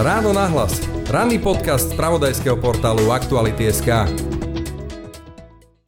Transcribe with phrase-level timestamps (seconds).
[0.00, 0.80] Ráno nahlas.
[1.12, 4.08] Ranný podcast z pravodajského portálu Aktuality.sk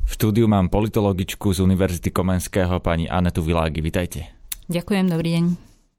[0.04, 3.80] V štúdiu mám politologičku z Univerzity Komenského, pani Anetu Világi.
[3.80, 4.28] Vitajte.
[4.68, 5.44] Ďakujem, dobrý deň.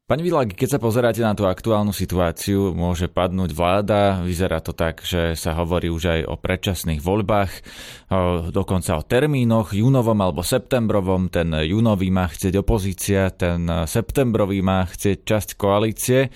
[0.05, 4.21] Pani Világi, keď sa pozeráte na tú aktuálnu situáciu, môže padnúť vláda.
[4.21, 7.65] Vyzerá to tak, že sa hovorí už aj o predčasných voľbách,
[8.53, 11.33] dokonca o termínoch, júnovom alebo septembrovom.
[11.33, 16.29] Ten júnový má chcieť opozícia, ten septembrový má chcieť časť koalície.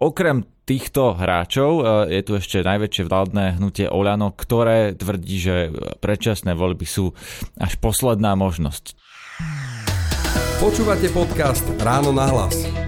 [0.00, 5.56] Okrem týchto hráčov e, je tu ešte najväčšie vládne hnutie Oľano, ktoré tvrdí, že
[6.04, 7.16] predčasné voľby sú
[7.56, 8.92] až posledná možnosť.
[10.60, 12.87] Počúvate podcast Ráno na hlas.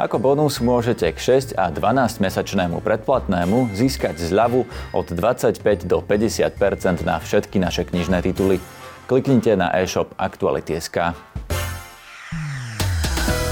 [0.00, 4.64] Ako bonus môžete k 6 a 12 mesačnému predplatnému získať zľavu
[4.96, 8.64] od 25 do 50% na všetky naše knižné tituly.
[9.04, 11.12] Kliknite na e-shop Aktuality.sk.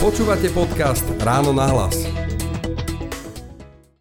[0.00, 2.08] Počúvate podcast Ráno na hlas.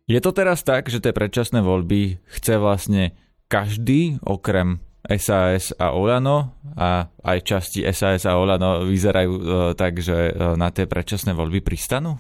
[0.07, 3.11] Je to teraz tak, že tie predčasné voľby chce vlastne
[3.51, 9.41] každý okrem SAS a Olano a aj časti SAS a Olano vyzerajú e,
[9.75, 12.15] tak, že e, na tie predčasné voľby pristanú?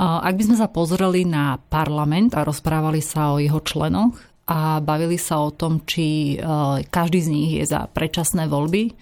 [0.00, 4.16] Ak by sme sa pozreli na parlament a rozprávali sa o jeho členoch
[4.48, 6.36] a bavili sa o tom, či e,
[6.88, 8.96] každý z nich je za predčasné voľby,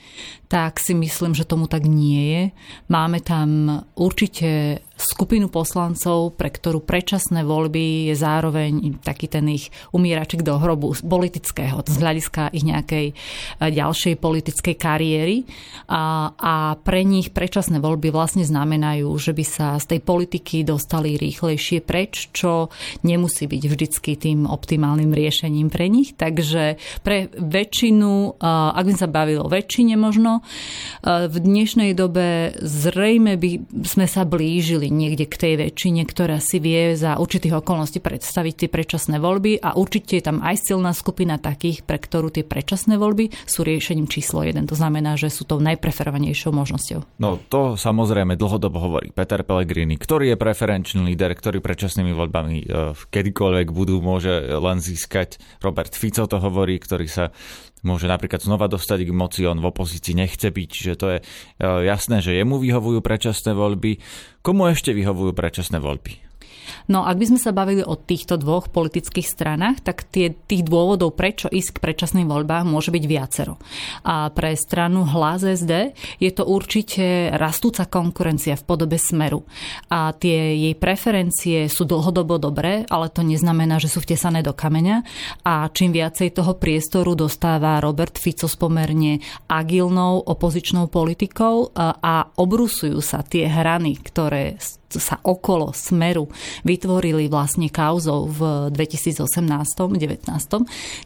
[0.49, 2.43] tak si myslím, že tomu tak nie je.
[2.89, 10.43] Máme tam určite skupinu poslancov, pre ktorú predčasné voľby je zároveň taký ten ich umieračik
[10.43, 13.15] do hrobu politického, z hľadiska ich nejakej e,
[13.71, 15.47] ďalšej politickej kariéry.
[15.87, 21.15] A, a pre nich predčasné voľby vlastne znamenajú, že by sa z tej politiky dostali
[21.15, 22.73] rýchlejšie preč, čo
[23.07, 26.19] nemusí byť vždycky tým optimálnym riešením pre nich.
[26.19, 30.38] Takže pre väčšinu, e, ak by sa bavilo o väčšine možno,
[31.05, 33.51] v dnešnej dobe zrejme by
[33.85, 38.69] sme sa blížili niekde k tej väčšine, ktorá si vie za určitých okolností predstaviť tie
[38.69, 43.31] predčasné voľby a určite je tam aj silná skupina takých, pre ktorú tie predčasné voľby
[43.47, 44.69] sú riešením číslo 1.
[44.69, 47.21] To znamená, že sú tou najpreferovanejšou možnosťou.
[47.23, 52.65] No to samozrejme dlhodobo hovorí Peter Pellegrini, ktorý je preferenčný líder, ktorý predčasnými voľbami e,
[52.95, 55.39] kedykoľvek budú môže len získať.
[55.63, 57.31] Robert Fico to hovorí, ktorý sa
[57.83, 61.25] môže napríklad znova dostať k moci, on v opozícii nechce byť, že to je e,
[61.87, 63.99] jasné, že jemu vyhovujú predčasné voľby.
[64.43, 66.28] Komu ešte vyhovujú predčasné voľby?
[66.89, 71.17] No ak by sme sa bavili o týchto dvoch politických stranách, tak tie, tých dôvodov,
[71.17, 73.61] prečo ísť k predčasným voľbám, môže byť viacero.
[74.05, 79.45] A pre stranu Hlas SD je to určite rastúca konkurencia v podobe smeru.
[79.93, 85.03] A tie jej preferencie sú dlhodobo dobré, ale to neznamená, že sú vtesané do kameňa.
[85.45, 92.99] A čím viacej toho priestoru dostáva Robert Fico s pomerne agilnou opozičnou politikou a obrusujú
[93.01, 94.61] sa tie hrany, ktoré
[94.97, 96.33] sa okolo smeru
[96.65, 98.41] vytvorili vlastne kauzou v
[98.73, 100.25] 2018-19,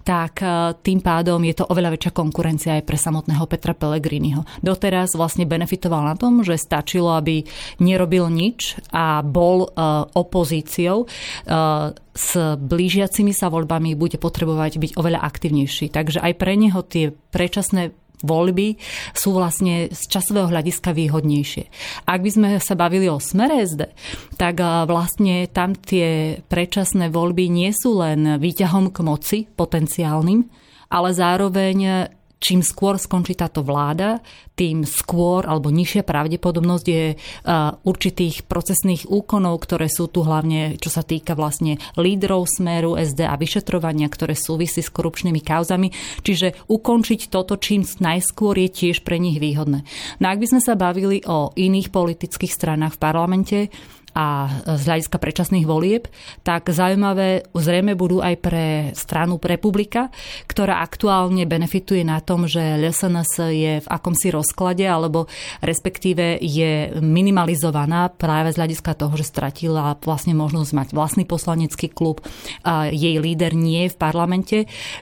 [0.07, 4.47] tak e, tým pádom je to oveľa väčšia konkurencia aj pre samotného Petra Pellegriniho.
[4.63, 7.43] Doteraz vlastne benefitoval na tom, že stačilo, aby
[7.83, 9.69] nerobil nič a bol e,
[10.15, 11.07] opozíciou e,
[12.13, 15.89] s blížiacimi sa voľbami bude potrebovať byť oveľa aktivnejší.
[15.89, 18.79] Takže aj pre neho tie predčasné voľby
[19.13, 21.65] sú vlastne z časového hľadiska výhodnejšie.
[22.07, 23.91] Ak by sme sa bavili o smere SD,
[24.39, 30.47] tak vlastne tam tie predčasné voľby nie sú len výťahom k moci potenciálnym,
[30.89, 32.09] ale zároveň
[32.43, 34.19] čím skôr skončí táto vláda,
[34.59, 37.15] tým skôr alebo nižšia pravdepodobnosť je
[37.87, 43.39] určitých procesných úkonov, ktoré sú tu hlavne, čo sa týka vlastne lídrov smeru SD a
[43.39, 45.95] vyšetrovania, ktoré súvisí s korupčnými kauzami.
[46.21, 49.87] Čiže ukončiť toto čím najskôr je tiež pre nich výhodné.
[50.19, 53.59] No ak by sme sa bavili o iných politických stranách v parlamente,
[54.13, 56.09] a z hľadiska predčasných volieb,
[56.45, 60.13] tak zaujímavé zrejme budú aj pre stranu Republika,
[60.47, 65.27] ktorá aktuálne benefituje na tom, že LSNS je v akomsi rozklade, alebo
[65.65, 72.21] respektíve je minimalizovaná práve z hľadiska toho, že stratila vlastne možnosť mať vlastný poslanecký klub.
[72.63, 74.59] A jej líder nie je v parlamente,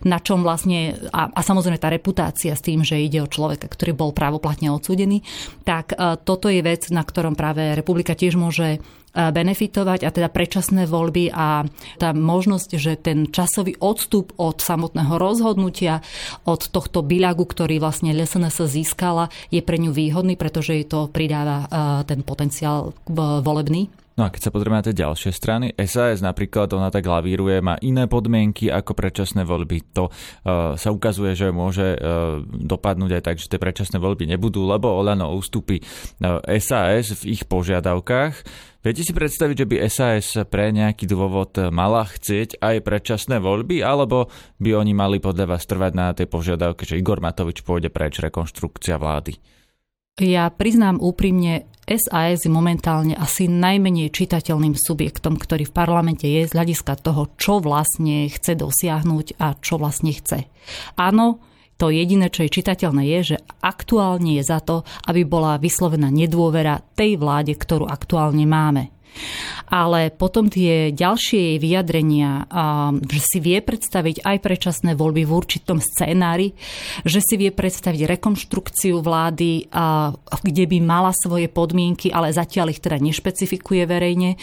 [0.07, 3.93] na čom vlastne, a, a samozrejme tá reputácia s tým, že ide o človeka, ktorý
[3.93, 5.27] bol právoplatne odsúdený,
[5.67, 5.93] tak
[6.25, 8.79] toto je vec, na ktorom práve Republika tiež môže
[9.11, 11.67] benefitovať a teda predčasné voľby a
[11.99, 15.99] tá možnosť, že ten časový odstup od samotného rozhodnutia,
[16.47, 21.67] od tohto biľagu, ktorý vlastne LSNS získala, je pre ňu výhodný, pretože jej to pridáva
[22.07, 22.95] ten potenciál
[23.43, 23.91] volebný.
[24.21, 27.81] No a keď sa pozrieme na tie ďalšie strany, SAS napríklad, ona tak lavíruje, má
[27.81, 29.97] iné podmienky ako predčasné voľby.
[29.97, 34.69] To uh, sa ukazuje, že môže uh, dopadnúť aj tak, že tie predčasné voľby nebudú,
[34.69, 38.35] lebo Olano ustúpi uh, SAS v ich požiadavkách.
[38.85, 44.29] Viete si predstaviť, že by SAS pre nejaký dôvod mala chcieť aj predčasné voľby, alebo
[44.61, 49.01] by oni mali podľa vás trvať na tej požiadavke, že Igor Matovič pôjde preč rekonštrukcia
[49.01, 49.41] vlády?
[50.21, 56.55] Ja priznám úprimne, SAS je momentálne asi najmenej čitateľným subjektom, ktorý v parlamente je z
[56.55, 60.47] hľadiska toho, čo vlastne chce dosiahnuť a čo vlastne chce.
[61.01, 61.43] Áno,
[61.81, 66.85] to jediné, čo je čitateľné, je, že aktuálne je za to, aby bola vyslovená nedôvera
[66.93, 68.93] tej vláde, ktorú aktuálne máme.
[69.71, 72.51] Ale potom tie ďalšie jej vyjadrenia,
[73.07, 76.59] že si vie predstaviť aj predčasné voľby v určitom scénári,
[77.07, 79.71] že si vie predstaviť rekonštrukciu vlády,
[80.43, 84.35] kde by mala svoje podmienky, ale zatiaľ ich teda nešpecifikuje verejne.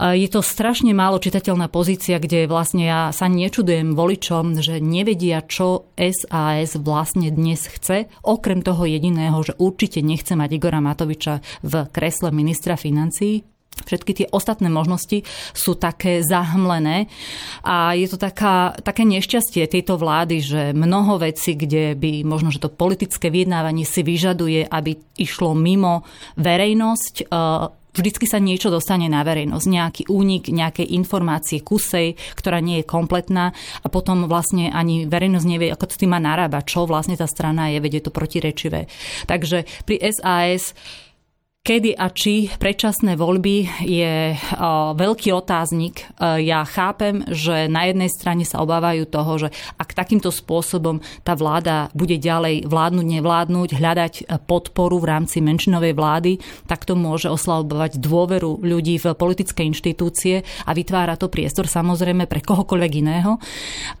[0.00, 5.92] Je to strašne málo čitateľná pozícia, kde vlastne ja sa nečudujem voličom, že nevedia, čo
[6.00, 12.32] SAS vlastne dnes chce, okrem toho jediného, že určite nechce mať Igora Matoviča v kresle
[12.32, 13.44] ministra financií.
[13.84, 17.10] Všetky tie ostatné možnosti sú také zahmlené
[17.64, 22.62] a je to taká, také nešťastie tejto vlády, že mnoho vecí, kde by možno, že
[22.62, 26.02] to politické vyjednávanie si vyžaduje, aby išlo mimo
[26.36, 27.24] verejnosť, e,
[27.94, 33.50] vždycky sa niečo dostane na verejnosť, nejaký únik, nejaké informácie kusej, ktorá nie je kompletná
[33.82, 37.70] a potom vlastne ani verejnosť nevie, ako s tým má narábať, čo vlastne tá strana
[37.74, 38.86] je, vedie to protirečivé.
[39.26, 40.74] Takže pri SAS
[41.60, 44.32] Kedy a či predčasné voľby je
[44.96, 46.08] veľký otáznik.
[46.16, 51.36] E, ja chápem, že na jednej strane sa obávajú toho, že ak takýmto spôsobom tá
[51.36, 54.14] vláda bude ďalej vládnuť, nevládnuť, hľadať
[54.48, 56.32] podporu v rámci menšinovej vlády,
[56.64, 62.40] tak to môže oslabovať dôveru ľudí v politické inštitúcie a vytvára to priestor samozrejme pre
[62.40, 63.36] kohokoľvek iného.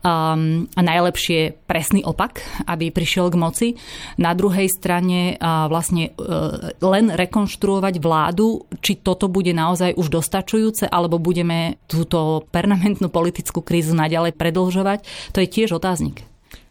[0.08, 0.32] A
[0.80, 3.68] najlepšie presný opak, aby prišiel k moci.
[4.16, 5.36] Na druhej strane
[5.68, 12.46] vlastne uh, len rekonštruovať rekonštruovať vládu, či toto bude naozaj už dostačujúce, alebo budeme túto
[12.54, 15.02] permanentnú politickú krízu naďalej predlžovať,
[15.34, 16.22] to je tiež otáznik.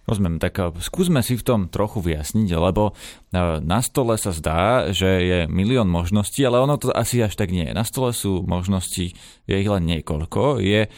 [0.08, 4.90] Rozumiem, tak eh, skúsme si v tom trochu vyjasniť, lebo eh, na stole sa zdá,
[4.96, 7.76] že je milión možností, ale ono to asi až tak nie je.
[7.76, 9.14] Na stole sú možnosti,
[9.46, 10.64] je ich len niekoľko.
[10.64, 10.92] Je eh,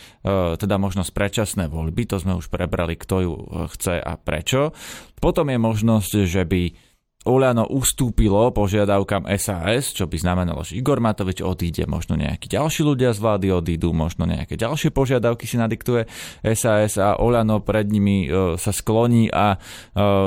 [0.61, 3.33] teda možnosť predčasné voľby, to sme už prebrali, kto ju
[3.73, 4.71] chce a prečo.
[5.19, 6.90] Potom je možnosť, že by
[7.21, 13.13] Oľano ustúpilo požiadavkám SAS, čo by znamenalo, že Igor Matovič odíde, možno nejakí ďalší ľudia
[13.13, 16.09] z vlády odídu, možno nejaké ďalšie požiadavky si nadiktuje
[16.41, 19.57] SAS a Oľano pred nimi e, sa skloní a e,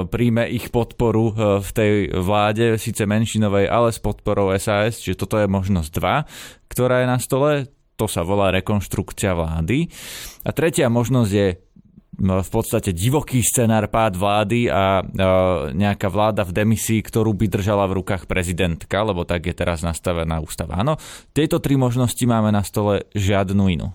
[0.07, 1.35] príjme ich podporu e,
[1.67, 7.03] v tej vláde, síce menšinovej, ale s podporou SAS, čiže toto je možnosť 2, ktorá
[7.03, 7.67] je na stole,
[7.99, 9.91] to sa volá rekonštrukcia vlády.
[10.47, 11.47] A tretia možnosť je
[12.21, 15.03] v podstate divoký scenár pád vlády a
[15.75, 20.39] nejaká vláda v demisii, ktorú by držala v rukách prezidentka, lebo tak je teraz nastavená
[20.39, 20.79] ústava.
[20.79, 20.95] Áno,
[21.35, 23.89] tieto tri možnosti máme na stole žiadnu inú.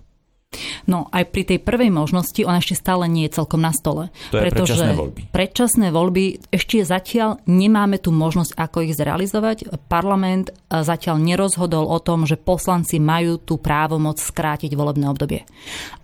[0.90, 4.10] No aj pri tej prvej možnosti ona ešte stále nie je celkom na stole.
[4.34, 5.22] To pretože predčasné voľby.
[5.30, 9.70] Predčasné voľby ešte zatiaľ nemáme tu možnosť, ako ich zrealizovať.
[9.86, 15.46] Parlament zatiaľ nerozhodol o tom, že poslanci majú tú právomoc skrátiť volebné obdobie.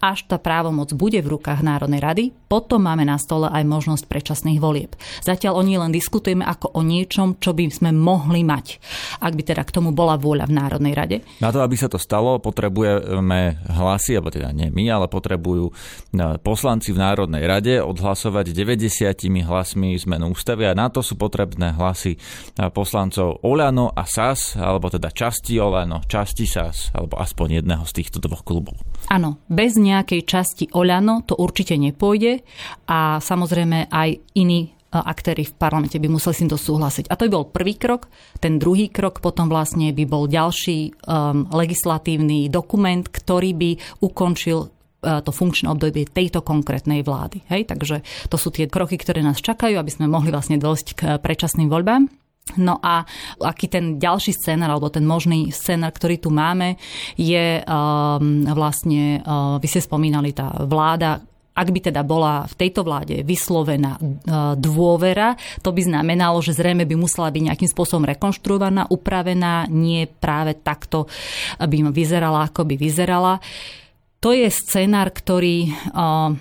[0.05, 4.61] Až tá právomoc bude v rukách Národnej rady, potom máme na stole aj možnosť predčasných
[4.61, 4.93] volieb.
[5.25, 8.77] Zatiaľ o ní len diskutujeme ako o niečom, čo by sme mohli mať,
[9.17, 11.17] ak by teda k tomu bola vôľa v Národnej rade.
[11.41, 15.73] Na to, aby sa to stalo, potrebujeme hlasy, alebo teda nie my, ale potrebujú e,
[16.43, 19.15] poslanci v Národnej rade odhlasovať 90
[19.47, 22.19] hlasmi zmenu ústavy a na to sú potrebné hlasy e,
[22.67, 28.19] poslancov Oľano a SAS, alebo teda časti Oľano, časti SAS, alebo aspoň jedného z týchto
[28.19, 28.75] dvoch klubov.
[29.07, 32.43] Áno, bez nejakej časti Oľano to určite nepôjde
[32.91, 37.11] a samozrejme aj iní aktéry v parlamente by museli s týmto súhlasiť.
[37.11, 38.07] A to by bol prvý krok.
[38.39, 43.71] Ten druhý krok potom vlastne by bol ďalší um, legislatívny dokument, ktorý by
[44.03, 47.43] ukončil uh, to funkčné obdobie tejto konkrétnej vlády.
[47.51, 47.67] Hej?
[47.67, 51.67] Takže to sú tie kroky, ktoré nás čakajú, aby sme mohli vlastne dosť k predčasným
[51.67, 52.07] voľbám.
[52.61, 53.01] No a
[53.41, 56.77] aký ten ďalší scénar, alebo ten možný scénar, ktorý tu máme,
[57.17, 61.25] je um, vlastne, uh, vy ste spomínali, tá vláda
[61.55, 64.01] ak by teda bola v tejto vláde vyslovená e,
[64.59, 70.59] dôvera, to by znamenalo, že zrejme by musela byť nejakým spôsobom rekonštruovaná, upravená, nie práve
[70.59, 71.07] takto
[71.57, 73.39] by vyzerala, ako by vyzerala.
[74.19, 76.33] To je scenár, ktorý uh,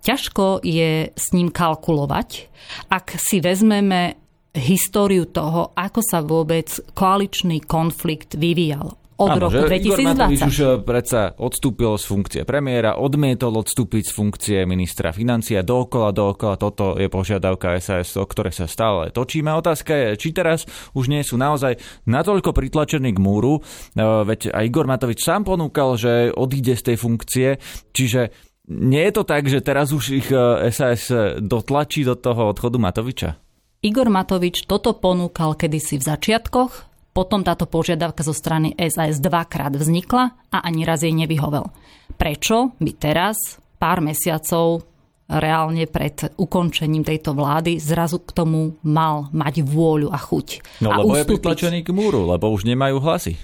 [0.00, 2.48] ťažko je s ním kalkulovať.
[2.88, 4.16] Ak si vezmeme
[4.56, 6.66] históriu toho, ako sa vôbec
[6.96, 9.84] koaličný konflikt vyvíjal od Áno, roku 2020.
[9.84, 15.60] Igor Matovič už eh, predsa odstúpil z funkcie premiéra, odmietol odstúpiť z funkcie ministra financia
[15.60, 16.56] dookola, dookola.
[16.56, 19.52] Toto je požiadavka SAS, o ktoré sa stále točíme.
[19.52, 20.64] Otázka je, či teraz
[20.96, 21.76] už nie sú naozaj
[22.08, 26.96] natoľko pritlačení k múru, eh, veď aj Igor Matovič sám ponúkal, že odíde z tej
[26.96, 27.48] funkcie,
[27.92, 28.32] čiže
[28.70, 30.28] nie je to tak, že teraz už ich
[30.72, 33.36] SAS eh, dotlačí do toho odchodu Matoviča?
[33.80, 40.24] Igor Matovič toto ponúkal kedysi v začiatkoch potom táto požiadavka zo strany SAS dvakrát vznikla
[40.54, 41.66] a ani raz jej nevyhovel.
[42.14, 44.86] Prečo by teraz, pár mesiacov
[45.30, 50.80] reálne pred ukončením tejto vlády zrazu k tomu mal mať vôľu a chuť.
[50.82, 51.22] No a lebo ustúpiť.
[51.22, 53.38] je pritlačený k múru, lebo už nemajú hlasy,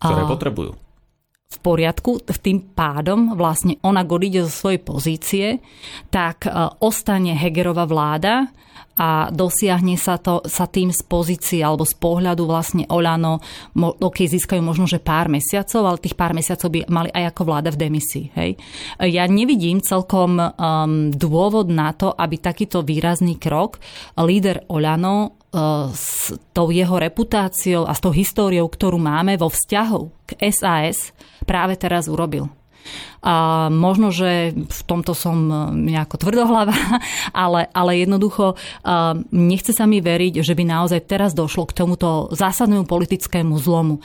[0.00, 0.30] ktoré a...
[0.30, 0.72] potrebujú
[1.48, 5.46] v poriadku, tým pádom vlastne ona odíde zo svojej pozície,
[6.12, 6.52] tak e,
[6.84, 8.52] ostane Hegerová vláda
[8.98, 13.38] a dosiahne sa, to, sa tým z pozície alebo z pohľadu vlastne Olano,
[13.78, 17.70] ok, získajú možno, že pár mesiacov, ale tých pár mesiacov by mali aj ako vláda
[17.70, 18.26] v demisii.
[18.34, 18.58] Hej?
[19.06, 23.78] Ja nevidím celkom um, dôvod na to, aby takýto výrazný krok
[24.18, 30.00] líder Olano uh, s tou jeho reputáciou a s tou históriou, ktorú máme vo vzťahu
[30.26, 31.14] k SAS,
[31.46, 32.57] práve teraz urobil.
[33.18, 35.36] A možno, že v tomto som
[35.74, 36.74] nejako tvrdohlava,
[37.34, 38.56] ale, ale jednoducho e,
[39.34, 43.98] nechce sa mi veriť, že by naozaj teraz došlo k tomuto zásadnému politickému zlomu.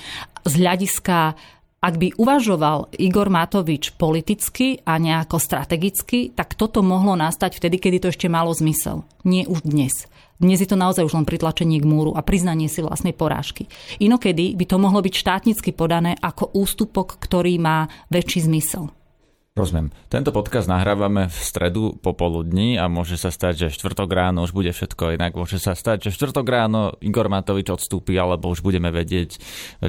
[0.44, 1.38] Z hľadiska
[1.84, 7.98] ak by uvažoval Igor Matovič politicky a nejako strategicky, tak toto mohlo nastať vtedy, kedy
[8.00, 9.04] to ešte malo zmysel.
[9.28, 10.08] Nie už dnes.
[10.44, 13.72] Dnes je to naozaj už len pritlačenie k múru a priznanie si vlastnej porážky.
[14.04, 18.92] Inokedy by to mohlo byť štátnicky podané ako ústupok, ktorý má väčší zmysel.
[19.54, 19.94] Rozumiem.
[20.10, 24.74] Tento podcast nahrávame v stredu popoludní a môže sa stať, že štvrtok ráno už bude
[24.74, 25.38] všetko inak.
[25.38, 29.38] Môže sa stať, že štvrtok ráno Igor Matovič odstúpi, alebo už budeme vedieť,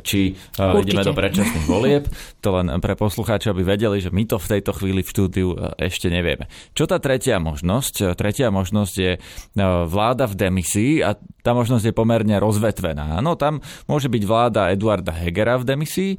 [0.04, 2.04] či uh, ideme do predčasných volieb.
[2.44, 5.73] To len pre poslucháčov, aby vedeli, že my to v tejto chvíli v štúdiu uh,
[5.80, 6.44] ešte nevieme.
[6.76, 8.21] Čo tá tretia možnosť?
[8.21, 9.16] Tretia možnosť je
[9.88, 13.16] vláda v demisii a tá možnosť je pomerne rozvetvená.
[13.25, 16.12] No tam môže byť vláda Eduarda Hegera v demisii,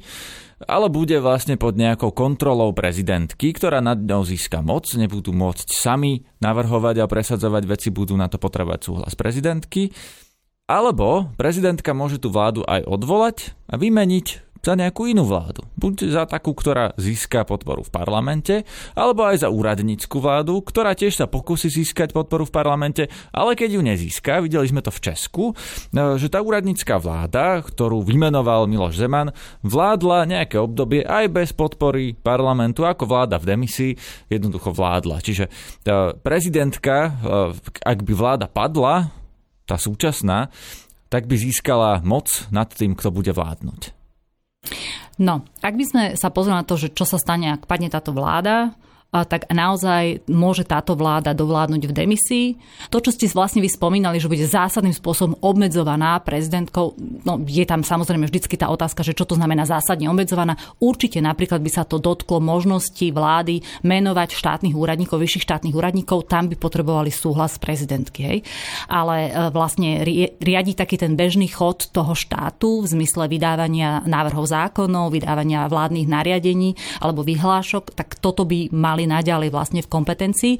[0.64, 6.24] ale bude vlastne pod nejakou kontrolou prezidentky, ktorá nad ňou získa moc, nebudú môcť sami
[6.40, 9.92] navrhovať a presadzovať veci, budú na to potrebovať súhlas prezidentky.
[10.66, 13.36] Alebo prezidentka môže tú vládu aj odvolať
[13.68, 15.62] a vymeniť za nejakú inú vládu.
[15.78, 18.66] Buď za takú, ktorá získa podporu v parlamente,
[18.98, 23.78] alebo aj za úradnícku vládu, ktorá tiež sa pokusí získať podporu v parlamente, ale keď
[23.78, 28.98] ju nezíska, videli sme to v Česku, e, že tá úradnícka vláda, ktorú vymenoval Miloš
[28.98, 29.30] Zeman,
[29.62, 33.92] vládla nejaké obdobie aj bez podpory parlamentu, ako vláda v demisii,
[34.26, 35.22] jednoducho vládla.
[35.22, 35.50] Čiže e,
[36.18, 37.10] prezidentka, e,
[37.86, 39.14] ak by vláda padla,
[39.66, 40.50] tá súčasná,
[41.06, 43.95] tak by získala moc nad tým, kto bude vládnuť.
[45.16, 48.12] No, ak by sme sa pozreli na to, že čo sa stane, ak padne táto
[48.12, 48.76] vláda,
[49.12, 52.46] tak naozaj môže táto vláda dovládnuť v demisii.
[52.92, 57.86] To, čo ste vlastne vy spomínali, že bude zásadným spôsobom obmedzovaná prezidentkou, no je tam
[57.86, 60.58] samozrejme vždycky tá otázka, že čo to znamená zásadne obmedzovaná.
[60.82, 66.50] Určite napríklad by sa to dotklo možnosti vlády menovať štátnych úradníkov, vyšších štátnych úradníkov, tam
[66.50, 68.20] by potrebovali súhlas prezidentky.
[68.26, 68.38] Hej.
[68.90, 70.02] Ale e, vlastne
[70.42, 76.74] riadi taký ten bežný chod toho štátu v zmysle vydávania návrhov zákonov, vydávania vládnych nariadení
[77.00, 80.54] alebo vyhlášok, tak toto by mali naďalej vlastne v kompetencii.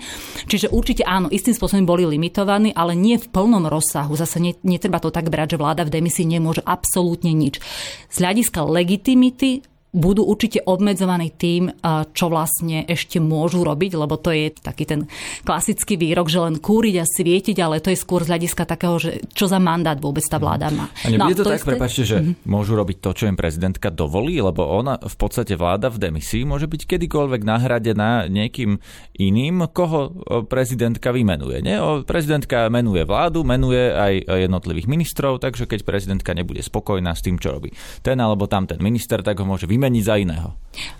[0.44, 4.12] Čiže určite áno, istým spôsobom boli limitovaní, ale nie v plnom rozsahu.
[4.12, 7.64] Zase netreba to tak brať, že vláda v demisii nemôže absolútne nič.
[8.12, 9.64] Z hľadiska legitimity
[9.96, 11.72] budú určite obmedzovaní tým,
[12.12, 15.08] čo vlastne ešte môžu robiť, lebo to je taký ten
[15.48, 19.24] klasický výrok, že len kúriť a svietiť, ale to je skôr z hľadiska takého, že
[19.32, 20.92] čo za mandát vôbec tá vláda má.
[21.00, 21.70] A nebude no, to, to tak, isté...
[21.72, 22.44] prepáčte, že mm-hmm.
[22.44, 26.68] môžu robiť to, čo im prezidentka dovolí, lebo ona v podstate vláda v demisii môže
[26.68, 28.76] byť kedykoľvek nahradená niekým
[29.16, 30.12] iným, koho
[30.44, 31.64] prezidentka vymenuje.
[31.64, 31.80] Nie?
[32.04, 37.56] Prezidentka menuje vládu, menuje aj jednotlivých ministrov, takže keď prezidentka nebude spokojná s tým, čo
[37.56, 37.72] robí
[38.04, 40.50] ten alebo tam ten minister, tak ho môže vymenovať vymeniť za iného.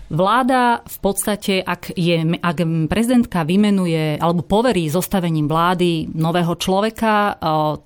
[0.07, 7.35] Vláda v podstate, ak, je, ak prezidentka vymenuje alebo poverí zostavením vlády nového človeka,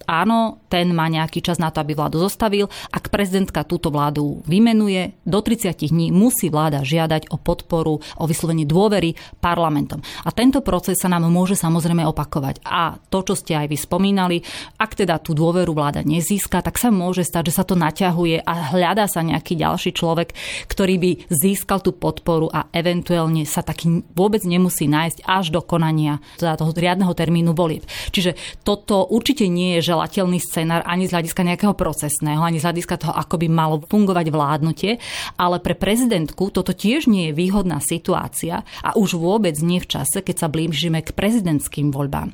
[0.05, 2.70] áno, ten má nejaký čas na to, aby vládu zostavil.
[2.93, 8.70] Ak prezidentka túto vládu vymenuje, do 30 dní musí vláda žiadať o podporu, o vyslovenie
[8.70, 10.05] dôvery parlamentom.
[10.22, 12.62] A tento proces sa nám môže samozrejme opakovať.
[12.63, 14.38] A to, čo ste aj vy spomínali,
[14.77, 18.77] ak teda tú dôveru vláda nezíska, tak sa môže stať, že sa to naťahuje a
[18.77, 20.38] hľadá sa nejaký ďalší človek,
[20.70, 26.19] ktorý by získal tú podporu a eventuálne sa taký vôbec nemusí nájsť až do konania
[26.39, 27.86] teda toho riadneho termínu volieb.
[28.10, 32.95] Čiže toto určite nie je želateľný scenár ani z hľadiska nejakého procesného, ani z hľadiska
[32.98, 34.91] toho, ako by malo fungovať vládnutie,
[35.38, 40.24] ale pre prezidentku toto tiež nie je výhodná situácia a už vôbec nie v čase,
[40.24, 42.33] keď sa blížime k prezidentským voľbám.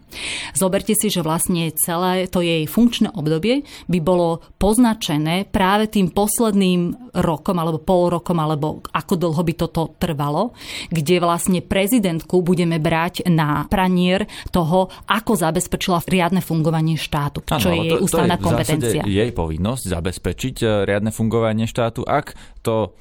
[0.54, 7.12] Zoberte si, že vlastne celé to jej funkčné obdobie by bolo poznačené práve tým posledným
[7.18, 10.56] rokom alebo pol rokom alebo ako dlho by toto trvalo,
[10.88, 14.26] kde vlastne prezidentku budeme brať na pranier
[14.56, 19.02] toho, ako zabezpečila riadne fungovanie štátu, ano, čo je jej ústavná to je kompetencia.
[19.04, 22.08] jej povinnosť zabezpečiť eh, riadne fungovanie štátu.
[22.08, 22.96] Ak to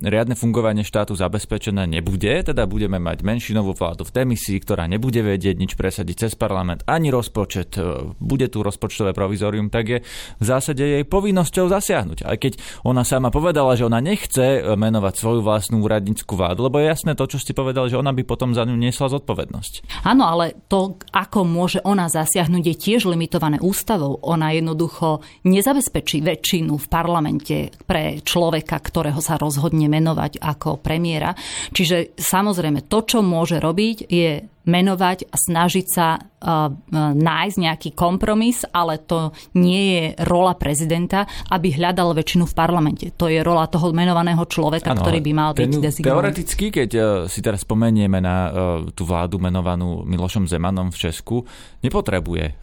[0.00, 5.56] riadne fungovanie štátu zabezpečené nebude, teda budeme mať menšinovú vládu v demisii, ktorá nebude vedieť
[5.60, 9.98] nič presadiť cez parlament, ani rozpočet, e, bude tu rozpočtové provizorium, tak je
[10.40, 12.24] v zásade jej povinnosťou zasiahnuť.
[12.24, 12.56] Aj keď
[12.88, 17.12] ona sama povedala, že ona nechce e, menovať svoju vlastnú úradnícku vládu, lebo je jasné
[17.12, 20.04] to, čo ste povedali, že ona by potom za ňu niesla zodpovednosť.
[20.08, 24.16] Áno, ale to, ako môže ona zasiahnuť, je tiež limitované ústavou.
[24.24, 31.34] Ona jednoducho nezabezpečí väčšinu v parlamente pre človeka, ktorého sa roz rozhodne menovať ako premiéra.
[31.74, 36.68] Čiže samozrejme to, čo môže robiť, je menovať a snažiť sa uh,
[37.16, 43.06] nájsť nejaký kompromis, ale to nie je rola prezidenta, aby hľadal väčšinu v parlamente.
[43.16, 46.36] To je rola toho menovaného človeka, ano, ktorý by mal byť dezignovaný.
[46.36, 48.52] Teoreticky, keď uh, si teraz spomenieme na uh,
[48.92, 51.46] tú vládu menovanú Milošom Zemanom v Česku,
[51.80, 52.60] nepotrebuje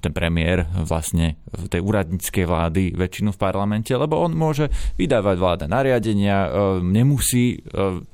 [0.00, 5.64] ten premiér vlastne v tej úradníckej vlády väčšinu v parlamente, lebo on môže vydávať vláda
[5.68, 6.48] nariadenia,
[6.80, 7.60] nemusí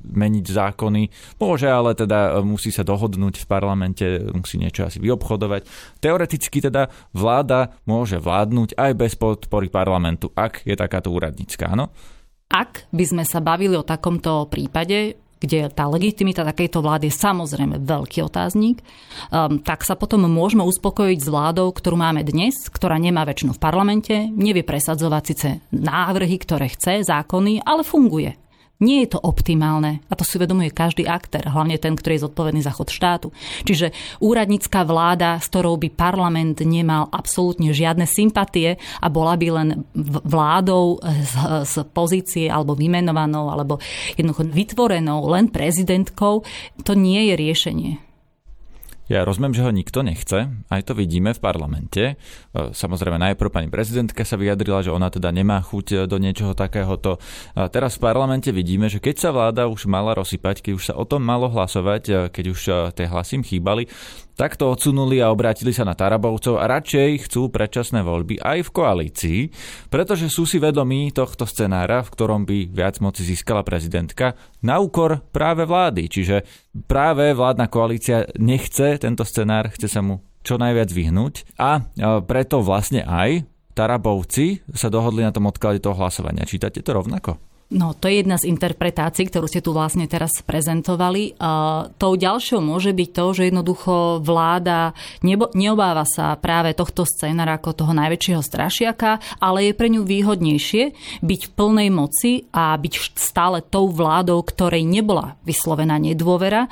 [0.03, 1.03] meniť zákony,
[1.39, 5.61] môže ale teda musí sa dohodnúť dohodnúť v parlamente, musí niečo asi vyobchodovať.
[6.01, 11.93] Teoreticky teda vláda môže vládnuť aj bez podpory parlamentu, ak je takáto úradnícka, áno?
[12.49, 17.81] Ak by sme sa bavili o takomto prípade, kde tá legitimita takejto vlády je samozrejme
[17.81, 18.83] veľký otáznik,
[19.33, 23.63] um, tak sa potom môžeme uspokojiť s vládou, ktorú máme dnes, ktorá nemá väčšinu v
[23.63, 28.37] parlamente, nevie presadzovať síce návrhy, ktoré chce, zákony, ale funguje.
[28.81, 32.61] Nie je to optimálne a to si uvedomuje každý aktér, hlavne ten, ktorý je zodpovedný
[32.65, 33.29] za chod štátu.
[33.61, 39.69] Čiže úradnícká vláda, s ktorou by parlament nemal absolútne žiadne sympatie a bola by len
[40.25, 41.33] vládou z,
[41.69, 43.77] z pozície alebo vymenovanou alebo
[44.17, 46.41] jednoducho vytvorenou len prezidentkou,
[46.81, 47.93] to nie je riešenie.
[49.11, 52.15] Ja rozumiem, že ho nikto nechce, aj to vidíme v parlamente.
[52.51, 56.51] E, samozrejme, najprv pani prezidentka sa vyjadrila, že ona teda nemá chuť e, do niečoho
[56.51, 57.15] takéhoto.
[57.55, 60.93] A teraz v parlamente vidíme, že keď sa vláda už mala rozsypať, keď už sa
[60.99, 62.59] o tom malo hlasovať, e, keď už
[62.91, 63.87] tie hlasy im chýbali,
[64.35, 68.73] tak to odsunuli a obrátili sa na Tarabovcov a radšej chcú predčasné voľby aj v
[68.73, 69.39] koalícii,
[69.93, 74.33] pretože sú si vedomí tohto scenára, v ktorom by viac moci získala prezidentka
[74.65, 76.09] na úkor práve vlády.
[76.09, 76.35] Čiže
[76.89, 81.85] práve vládna koalícia nechce tento scenár, chce sa mu čo najviac vyhnúť a
[82.25, 86.43] preto vlastne aj Tarabovci sa dohodli na tom odklade toho hlasovania.
[86.43, 87.39] Čítate to rovnako?
[87.71, 91.39] No, to je jedna z interpretácií, ktorú ste tu vlastne teraz prezentovali.
[91.39, 94.91] Uh, tou ďalšou môže byť to, že jednoducho vláda
[95.23, 100.83] nebo, neobáva sa práve tohto scénara ako toho najväčšieho strašiaka, ale je pre ňu výhodnejšie
[101.23, 106.67] byť v plnej moci a byť stále tou vládou, ktorej nebola vyslovená nedôvera,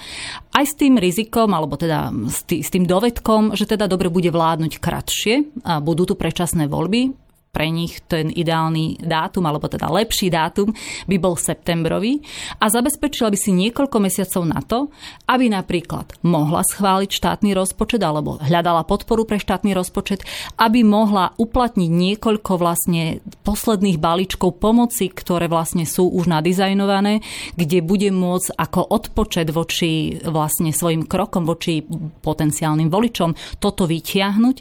[0.51, 4.35] aj s tým rizikom, alebo teda s, tý, s tým dovedkom, že teda dobre bude
[4.35, 10.29] vládnuť kratšie a budú tu predčasné voľby, pre nich ten ideálny dátum, alebo teda lepší
[10.29, 10.69] dátum
[11.09, 12.21] by bol septembrový
[12.62, 14.93] a zabezpečila by si niekoľko mesiacov na to,
[15.25, 20.21] aby napríklad mohla schváliť štátny rozpočet alebo hľadala podporu pre štátny rozpočet,
[20.62, 27.25] aby mohla uplatniť niekoľko vlastne posledných balíčkov pomoci, ktoré vlastne sú už nadizajnované,
[27.57, 31.81] kde bude môcť ako odpočet voči vlastne svojim krokom, voči
[32.21, 34.57] potenciálnym voličom toto vytiahnuť,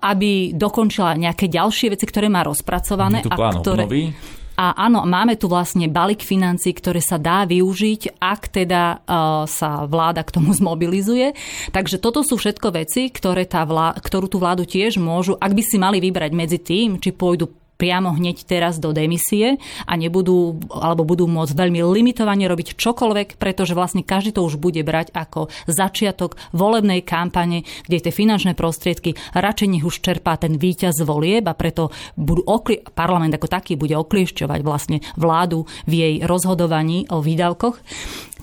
[0.00, 3.20] aby dokončila nejaké ďalšie veci, ktoré má rozpracované.
[3.20, 3.84] Je tu plán a ktoré...
[3.84, 4.14] obnovy?
[4.56, 9.84] A áno, máme tu vlastne balík financí, ktoré sa dá využiť, ak teda uh, sa
[9.84, 11.36] vláda k tomu zmobilizuje.
[11.76, 15.62] Takže toto sú všetko veci, ktoré tá vlá- ktorú tú vládu tiež môžu, ak by
[15.62, 21.04] si mali vybrať medzi tým, či pôjdu priamo hneď teraz do demisie a nebudú, alebo
[21.04, 26.40] budú môcť veľmi limitovane robiť čokoľvek, pretože vlastne každý to už bude brať ako začiatok
[26.56, 31.92] volebnej kampane, kde tie finančné prostriedky radšej nech už čerpá ten víťaz volieb a preto
[32.16, 37.78] budú okli- parlament ako taký bude okliešťovať vlastne vládu v jej rozhodovaní o výdavkoch.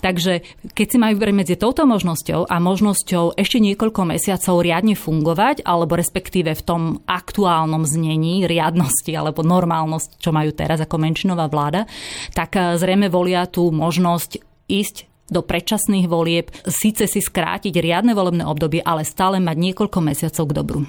[0.04, 0.44] Takže
[0.76, 5.96] keď si majú vybrať medzi touto možnosťou a možnosťou ešte niekoľko mesiacov riadne fungovať, alebo
[5.96, 11.88] respektíve v tom aktuálnom znení riadnosti alebo normálnosť, čo majú teraz ako menšinová vláda,
[12.36, 18.44] tak eh, zrejme volia tú možnosť ísť do predčasných volieb, síce si skrátiť riadne volebné
[18.44, 20.80] obdobie, ale stále mať niekoľko mesiacov k dobru.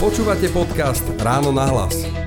[0.00, 2.23] Počúvate podcast Ráno na hlas.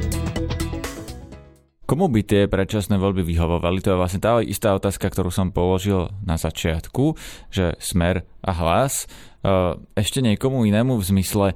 [1.87, 3.79] Komu by tie predčasné voľby vyhovovali?
[3.79, 7.15] To je vlastne tá istá otázka, ktorú som položil na začiatku,
[7.47, 9.07] že smer a hlas.
[9.07, 11.47] E, ešte niekomu inému v zmysle,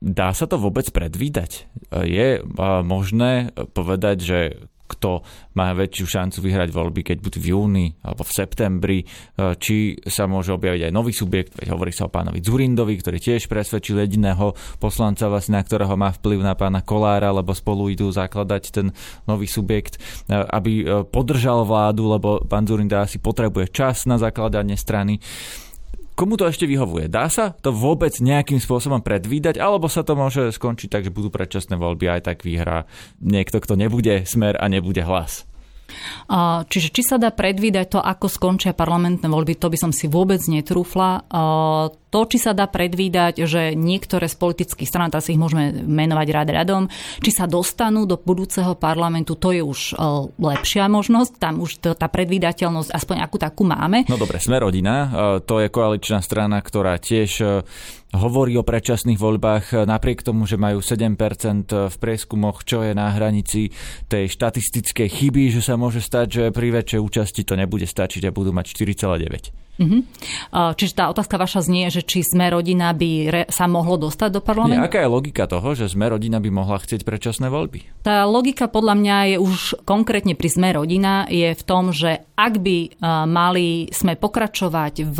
[0.00, 1.68] dá sa to vôbec predvídať?
[1.92, 2.42] E, je e,
[2.88, 4.38] možné povedať, že
[4.86, 5.26] kto
[5.58, 9.06] má väčšiu šancu vyhrať voľby, keď budú v júni alebo v septembri, e,
[9.58, 13.50] či sa môže objaviť aj nový subjekt, veď hovorí sa o pánovi Zurindovi, ktorý tiež
[13.50, 18.62] presvedčil jediného poslanca, vlastne, na ktorého má vplyv na pána Kolára, lebo spolu idú zakladať
[18.70, 18.86] ten
[19.26, 19.98] nový subjekt,
[20.30, 25.18] e, aby e, podržal vládu, lebo pán Zurinda asi potrebuje čas na zakladanie strany.
[26.16, 27.12] Komu to ešte vyhovuje?
[27.12, 31.28] Dá sa to vôbec nejakým spôsobom predvídať, alebo sa to môže skončiť tak, že budú
[31.28, 32.88] predčasné voľby aj tak vyhrá
[33.20, 35.44] niekto, kto nebude smer a nebude hlas?
[36.72, 40.40] Čiže či sa dá predvídať to, ako skončia parlamentné voľby, to by som si vôbec
[40.48, 41.22] netrúfla.
[42.14, 46.48] To, či sa dá predvídať, že niektoré z politických stran, asi ich môžeme menovať rád
[46.54, 46.86] radom,
[47.18, 49.98] či sa dostanú do budúceho parlamentu, to je už
[50.38, 51.32] lepšia možnosť.
[51.42, 54.06] Tam už tá predvídateľnosť, aspoň akú takú máme.
[54.06, 55.10] No dobre, sme rodina,
[55.42, 57.42] to je koaličná strana, ktorá tiež
[58.14, 61.18] hovorí o predčasných voľbách napriek tomu, že majú 7%
[61.90, 63.74] v prieskumoch, čo je na hranici
[64.06, 68.32] tej štatistickej chyby, že sa môže stať, že pri väčšej účasti to nebude stačiť a
[68.32, 69.65] budú mať 4,9.
[69.76, 70.00] Uh-huh.
[70.72, 74.40] Čiže tá otázka vaša znie, že či sme rodina by re- sa mohlo dostať do
[74.40, 74.80] parlamentu?
[74.80, 77.84] Nie, aká je logika toho, že sme rodina by mohla chcieť predčasné voľby?
[78.00, 82.56] Tá logika podľa mňa je už konkrétne pri sme rodina je v tom, že ak
[82.56, 85.18] by mali sme pokračovať v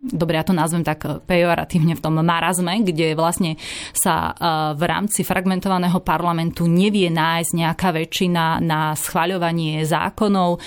[0.00, 3.56] dobre, ja to nazvem tak pejoratívne v tom marazme, kde vlastne
[3.96, 4.32] sa e,
[4.76, 10.60] v rámci fragmentovaného parlamentu nevie nájsť nejaká väčšina na schvaľovanie zákonov e,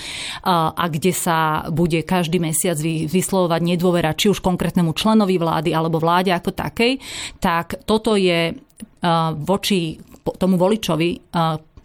[0.50, 6.34] a kde sa bude každý mesiac vyslovovať nedôvera či už konkrétnemu členovi vlády alebo vláde
[6.34, 6.98] ako takej,
[7.38, 8.52] tak toto je
[9.40, 9.96] voči
[10.36, 11.32] tomu voličovi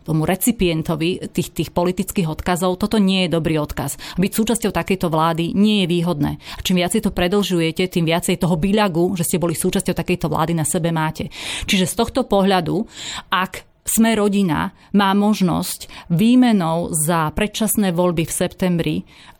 [0.05, 3.97] tomu recipientovi tých, tých politických odkazov, toto nie je dobrý odkaz.
[4.21, 6.31] Byť súčasťou takejto vlády nie je výhodné.
[6.37, 10.53] A čím viacej to predlžujete, tým viacej toho byľagu, že ste boli súčasťou takejto vlády
[10.53, 11.33] na sebe máte.
[11.65, 12.85] Čiže z tohto pohľadu,
[13.33, 18.95] ak sme rodina má možnosť výmenou za predčasné voľby v septembri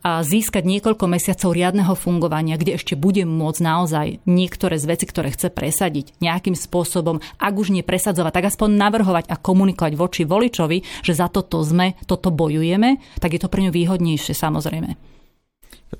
[0.05, 5.33] a získať niekoľko mesiacov riadneho fungovania, kde ešte bude môcť naozaj niektoré z veci, ktoré
[5.33, 11.01] chce presadiť nejakým spôsobom, ak už nie presadzovať, tak aspoň navrhovať a komunikovať voči voličovi,
[11.01, 15.14] že za toto sme, toto bojujeme, tak je to pre ňu výhodnejšie samozrejme.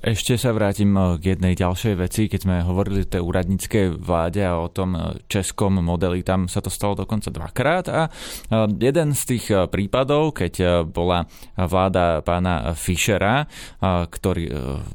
[0.04, 4.44] Ešte sa vrátim eh, k jednej ďalšej veci, keď sme hovorili o tej úradníckej vláde
[4.44, 7.86] a o tom eh, českom modeli, tam sa to stalo dokonca dvakrát.
[7.88, 13.46] A eh, jeden z tých prípadov, keď bola vláda pána Fischera,
[13.82, 14.50] ktorý,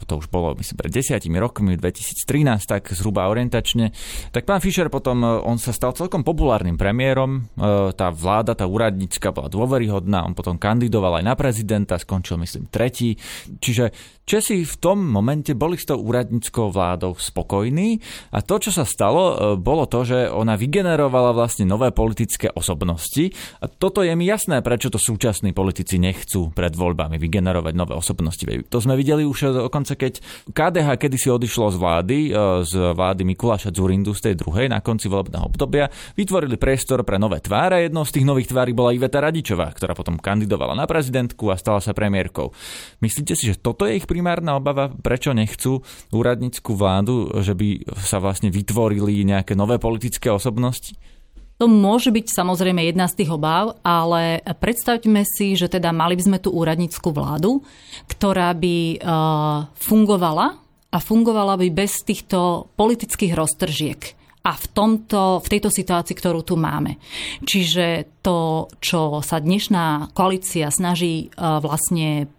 [0.05, 3.93] to už bolo myslím pred desiatimi rokmi, 2013, tak zhruba orientačne,
[4.29, 7.47] tak pán Fischer potom, on sa stal celkom populárnym premiérom,
[7.95, 13.17] tá vláda, tá úradnícka bola dôveryhodná, on potom kandidoval aj na prezidenta, skončil myslím tretí,
[13.59, 17.97] čiže Česi v tom momente boli s tou úradníckou vládou spokojní
[18.31, 23.33] a to, čo sa stalo, e, bolo to, že ona vygenerovala vlastne nové politické osobnosti
[23.59, 28.45] a toto je mi jasné, prečo to súčasní politici nechcú pred voľbami vygenerovať nové osobnosti.
[28.45, 30.21] To sme videli už dokonca, keď
[30.53, 32.31] KDH kedysi odišlo z vlády, e,
[32.61, 37.41] z vlády Mikuláša Zurindu z tej druhej na konci volebného obdobia, vytvorili priestor pre nové
[37.41, 37.89] tváre.
[37.89, 41.81] Jednou z tých nových tvári bola Iveta Radičová, ktorá potom kandidovala na prezidentku a stala
[41.81, 42.53] sa premiérkou.
[43.01, 45.79] Myslíte si, že toto je ich primárna obava, prečo nechcú
[46.11, 50.99] úradnícku vládu, že by sa vlastne vytvorili nejaké nové politické osobnosti?
[51.63, 56.23] To môže byť samozrejme jedna z tých obáv, ale predstavme si, že teda mali by
[56.25, 57.61] sme tú úradnícku vládu,
[58.09, 60.57] ktorá by uh, fungovala
[60.89, 64.01] a fungovala by bez týchto politických roztržiek
[64.41, 66.97] a v, tomto, v tejto situácii, ktorú tu máme.
[67.45, 72.29] Čiže to, čo sa dnešná koalícia snaží e, vlastne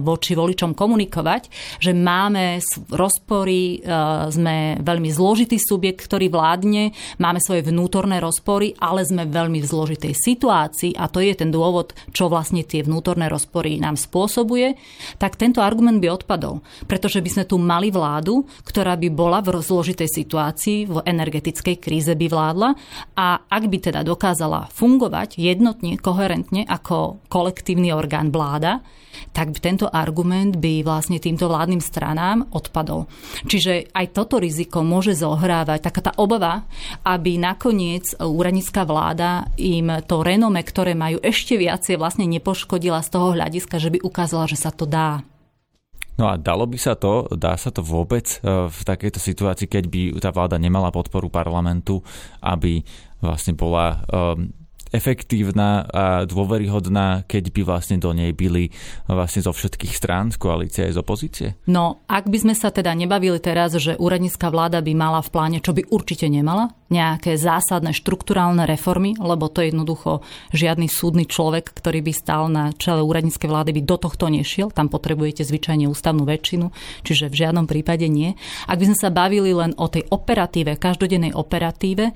[0.00, 1.42] voči voličom komunikovať,
[1.78, 2.58] že máme
[2.90, 3.84] rozpory,
[4.32, 6.90] sme veľmi zložitý subjekt, ktorý vládne,
[7.22, 11.94] máme svoje vnútorné rozpory, ale sme veľmi v zložitej situácii a to je ten dôvod,
[12.10, 14.74] čo vlastne tie vnútorné rozpory nám spôsobuje,
[15.22, 16.64] tak tento argument by odpadol.
[16.90, 22.12] Pretože by sme tu mali vládu, ktorá by bola v zložitej situácii, v energetickej kríze
[22.16, 22.74] by vládla
[23.14, 28.80] a ak by teda dokázala fungovať jednotne, koherentne ako kolektívny orgán vláda,
[29.30, 33.06] tak tento argument by vlastne týmto vládnym stranám odpadol.
[33.46, 36.64] Čiže aj toto riziko môže zohrávať taká tá obava,
[37.04, 43.36] aby nakoniec úradnícka vláda im to renome, ktoré majú ešte viacej, vlastne nepoškodila z toho
[43.36, 45.22] hľadiska, že by ukázala, že sa to dá.
[46.20, 49.84] No a dalo by sa to, dá sa to vôbec e, v takejto situácii, keď
[49.88, 52.04] by tá vláda nemala podporu parlamentu,
[52.44, 52.84] aby
[53.24, 54.52] vlastne bola um,
[54.90, 58.70] efektívna a dôveryhodná, keď by vlastne do nej byli
[59.06, 61.48] vlastne zo všetkých strán, z koalície aj z opozície?
[61.70, 65.58] No, ak by sme sa teda nebavili teraz, že úradnícka vláda by mala v pláne,
[65.62, 71.70] čo by určite nemala, nejaké zásadné štrukturálne reformy, lebo to je jednoducho žiadny súdny človek,
[71.70, 74.74] ktorý by stal na čele úradníckej vlády, by do tohto nešiel.
[74.74, 76.74] Tam potrebujete zvyčajne ústavnú väčšinu,
[77.06, 78.34] čiže v žiadnom prípade nie.
[78.66, 82.10] Ak by sme sa bavili len o tej operatíve, každodennej operatíve,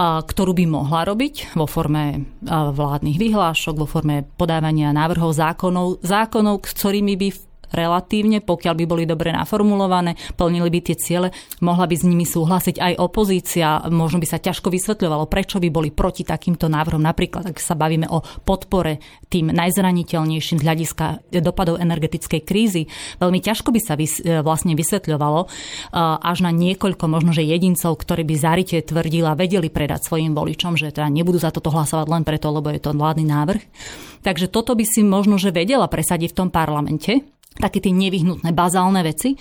[0.00, 7.14] ktorú by mohla robiť vo forme vládnych vyhlášok, vo forme podávania návrhov zákonov, zákonov, ktorými
[7.20, 7.28] by
[7.72, 11.28] relatívne, pokiaľ by boli dobre naformulované, plnili by tie ciele,
[11.64, 13.80] mohla by s nimi súhlasiť aj opozícia.
[13.88, 17.00] Možno by sa ťažko vysvetľovalo, prečo by boli proti takýmto návrhom.
[17.00, 19.00] Napríklad, ak sa bavíme o podpore
[19.32, 21.06] tým najzraniteľnejším z hľadiska
[21.42, 22.82] dopadov energetickej krízy,
[23.18, 25.48] veľmi ťažko by sa vys- vlastne vysvetľovalo e,
[26.20, 30.94] až na niekoľko možno, že jedincov, ktorí by zarite tvrdila, vedeli predať svojim voličom, že
[30.94, 33.62] teda nebudú za toto hlasovať len preto, lebo je to vládny návrh.
[34.24, 39.00] Takže toto by si možno, že vedela presadiť v tom parlamente také tie nevyhnutné bazálne
[39.06, 39.38] veci.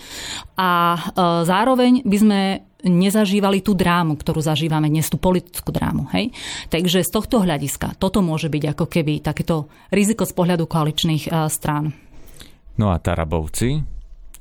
[0.58, 0.99] A e,
[1.43, 2.41] zároveň by sme
[2.84, 6.12] nezažívali tú drámu, ktorú zažívame dnes, tú politickú drámu.
[6.12, 6.36] Hej?
[6.67, 11.30] Takže z tohto hľadiska toto môže byť ako keby takéto riziko z pohľadu koaličných e,
[11.47, 11.95] strán.
[12.73, 13.92] No a Tarabovci,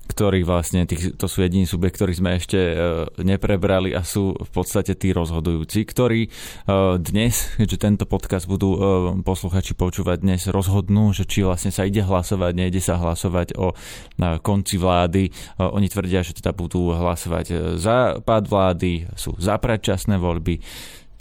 [0.08, 2.76] ktorých vlastne, tých, to sú jediní subjekt, ktorých sme ešte uh,
[3.22, 8.80] neprebrali a sú v podstate tí rozhodujúci, ktorí uh, dnes, keďže tento podcast budú uh,
[9.22, 13.72] posluchači počúvať dnes, rozhodnú, že či vlastne sa ide hlasovať, nejde sa hlasovať o
[14.20, 15.32] na konci vlády.
[15.56, 20.60] Uh, oni tvrdia, že teda budú hlasovať za pád vlády, sú za predčasné voľby.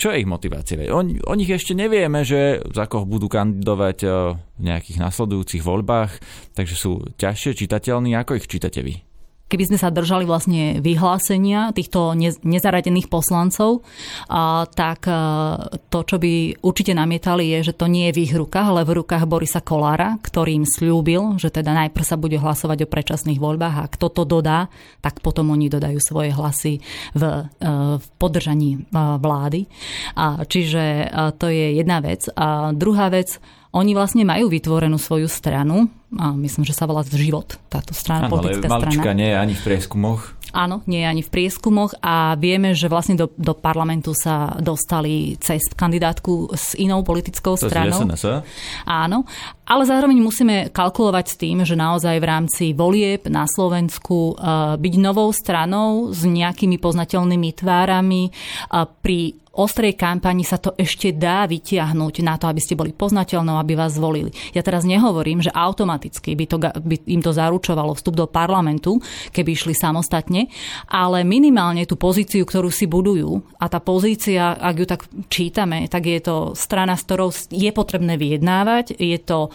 [0.01, 0.81] Čo je ich motivácia?
[0.89, 6.17] O, o nich ešte nevieme, že za koho budú kandidovať e, v nejakých nasledujúcich voľbách,
[6.57, 8.17] takže sú ťažšie čitateľní.
[8.17, 8.97] Ako ich čítate vy?
[9.51, 12.15] Keby sme sa držali vlastne vyhlásenia týchto
[12.47, 13.83] nezaradených poslancov,
[14.71, 15.15] tak e,
[15.91, 19.03] to, čo by určite namietali, je, že to nie je v ich rukách, ale v
[19.03, 23.75] rukách Borisa Kolára, ktorý im slúbil, že teda najprv sa bude hlasovať o predčasných voľbách
[23.83, 24.71] a kto to dodá,
[25.03, 26.79] tak potom oni dodajú svoje hlasy
[27.11, 27.23] v,
[27.59, 28.79] e, v podržaní e,
[29.19, 29.67] vlády.
[30.21, 31.11] Čiže
[31.41, 32.29] to je jedna vec.
[32.37, 35.87] A druhá vec, oni vlastne majú vytvorenú svoju stranu,
[36.19, 39.15] a myslím, že sa volá Život, táto strana, ano, politická ale strana.
[39.15, 40.21] nie je ani v prieskumoch.
[40.51, 45.39] Áno, nie je ani v prieskumoch a vieme, že vlastne do, do parlamentu sa dostali
[45.39, 48.03] cez kandidátku s inou politickou to stranou.
[48.03, 48.43] SNS,
[48.83, 49.23] Áno,
[49.63, 54.93] ale zároveň musíme kalkulovať s tým, že naozaj v rámci volieb na Slovensku uh, byť
[54.99, 62.15] novou stranou s nejakými poznateľnými tvárami uh, pri ostrej kampani sa to ešte dá vytiahnuť
[62.23, 64.31] na to, aby ste boli poznateľnou, aby vás zvolili.
[64.55, 69.03] Ja teraz nehovorím, že automaticky by, to, by im to zaručovalo vstup do parlamentu,
[69.35, 70.47] keby išli samostatne,
[70.87, 76.07] ale minimálne tú pozíciu, ktorú si budujú a tá pozícia, ak ju tak čítame, tak
[76.07, 79.51] je to strana, s ktorou je potrebné vyjednávať, je to,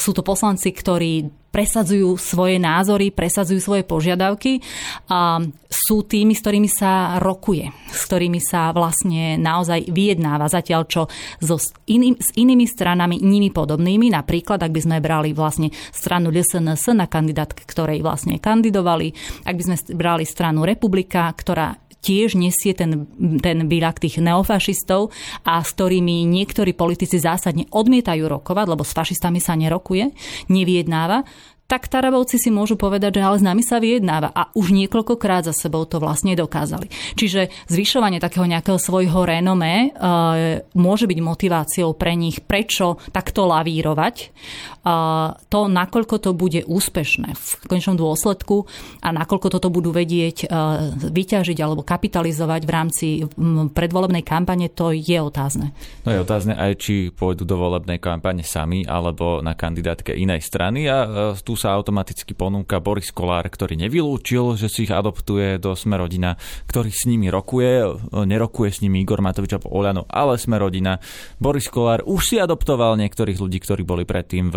[0.00, 4.62] sú to poslanci, ktorí presadzujú svoje názory, presadzujú svoje požiadavky
[5.10, 10.50] a sú tými, s ktorými sa rokuje, s ktorými sa vlastne naozaj vyjednáva.
[10.50, 11.02] Zatiaľ čo
[11.42, 11.58] so
[11.90, 17.10] iným, s inými stranami, nimi podobnými, napríklad ak by sme brali vlastne stranu LSNS na
[17.10, 19.14] kandidátke, ktorej vlastne kandidovali,
[19.46, 23.06] ak by sme brali stranu Republika, ktorá tiež nesie ten,
[23.40, 25.12] ten výrak tých neofašistov
[25.44, 30.12] a s ktorými niektorí politici zásadne odmietajú rokovať, lebo s fašistami sa nerokuje,
[30.48, 31.24] neviednáva,
[31.70, 35.54] tak Tarabovci si môžu povedať, že ale s nami sa vyjednáva a už niekoľkokrát za
[35.54, 36.90] sebou to vlastne dokázali.
[37.14, 44.34] Čiže zvyšovanie takého nejakého svojho renomé uh, môže byť motiváciou pre nich, prečo takto lavírovať.
[44.82, 48.66] Uh, to, nakoľko to bude úspešné v konečnom dôsledku
[49.04, 53.06] a nakoľko toto budú vedieť uh, vyťažiť alebo kapitalizovať v rámci
[53.70, 55.70] predvolebnej kampane, to je otázne.
[56.02, 60.88] No je otázne aj, či pôjdu do volebnej kampane sami alebo na kandidátke inej strany
[60.88, 61.06] a
[61.44, 66.88] tu sa automaticky ponúka Boris Kolár, ktorý nevylúčil, že si ich adoptuje do Smerodina, ktorý
[66.88, 67.84] s nimi rokuje,
[68.24, 70.96] nerokuje s nimi Igor Matovič alebo Oľano, ale Smerodina.
[71.36, 74.56] Boris Kolár už si adoptoval niektorých ľudí, ktorí boli predtým v,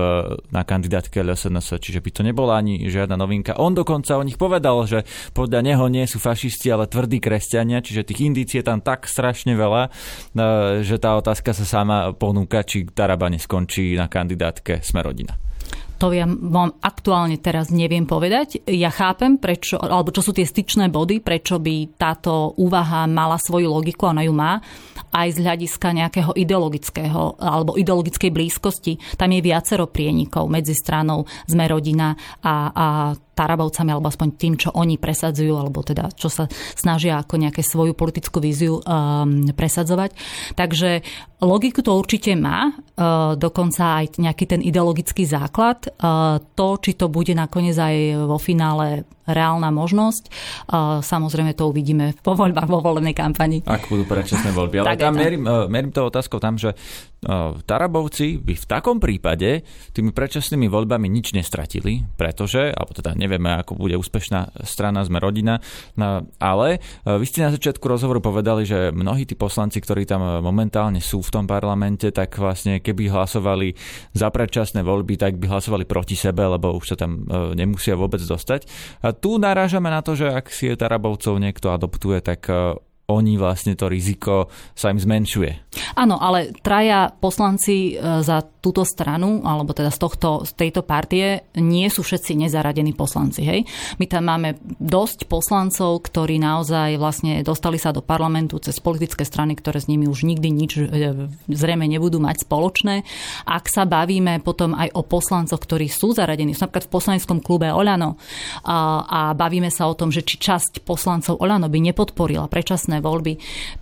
[0.56, 3.60] na kandidátke LSNS, čiže by to nebola ani žiadna novinka.
[3.60, 5.04] On dokonca o nich povedal, že
[5.36, 9.58] podľa neho nie sú fašisti, ale tvrdí kresťania, čiže tých indícií je tam tak strašne
[9.60, 9.90] veľa, e,
[10.88, 15.53] že tá otázka sa sama ponúka, či Taraba neskončí na kandidátke Smerodina.
[16.02, 18.66] To ja vám aktuálne teraz neviem povedať.
[18.68, 23.72] Ja chápem, prečo, alebo čo sú tie styčné body, prečo by táto úvaha mala svoju
[23.72, 24.60] logiku, ona ju má,
[25.14, 28.98] aj z hľadiska nejakého ideologického alebo ideologickej blízkosti.
[29.16, 32.88] Tam je viacero prienikov medzi stranou Sme rodina a, a
[33.34, 36.46] Tarabovcami, alebo aspoň tým, čo oni presadzujú, alebo teda čo sa
[36.78, 40.14] snažia ako nejaké svoju politickú víziu um, presadzovať.
[40.54, 40.90] Takže
[41.42, 45.90] logiku to určite má, uh, dokonca aj nejaký ten ideologický základ.
[45.98, 47.96] Uh, to, či to bude nakoniec aj
[48.30, 50.30] vo finále reálna možnosť.
[51.04, 53.64] Samozrejme to uvidíme po voľbách, vo voľnej kampani.
[53.64, 54.84] Ak budú predčasné voľby.
[54.84, 56.78] Ale tam merím, e, merím to otázkou tam, že e,
[57.64, 59.64] Tarabovci by v takom prípade
[59.96, 65.64] tými predčasnými voľbami nič nestratili, pretože, alebo teda nevieme, ako bude úspešná strana, sme rodina,
[66.42, 71.00] ale e, vy ste na začiatku rozhovoru povedali, že mnohí tí poslanci, ktorí tam momentálne
[71.00, 73.78] sú v tom parlamente, tak vlastne keby hlasovali
[74.12, 78.66] za predčasné voľby, tak by hlasovali proti sebe, lebo už sa tam nemusia vôbec dostať.
[79.06, 82.78] A tu narážame na to, že ak si je Tarabovcov niekto adoptuje, tak e,
[83.14, 85.74] oni vlastne to riziko sa im zmenšuje.
[85.94, 91.44] Áno, ale traja poslanci e, za túto stranu, alebo teda z, tohto, z tejto partie,
[91.60, 93.44] nie sú všetci nezaradení poslanci.
[93.44, 93.60] Hej?
[94.00, 99.60] My tam máme dosť poslancov, ktorí naozaj vlastne dostali sa do parlamentu cez politické strany,
[99.60, 100.88] ktoré s nimi už nikdy nič e,
[101.52, 103.04] zrejme nebudú mať spoločné.
[103.44, 108.16] Ak sa bavíme potom aj o poslancoch, ktorí sú zaradení, napríklad v poslaneckom klube Oľano
[108.64, 113.34] a, a bavíme sa o tom, že či časť poslancov Oľano by nepodporila predčasné voľby,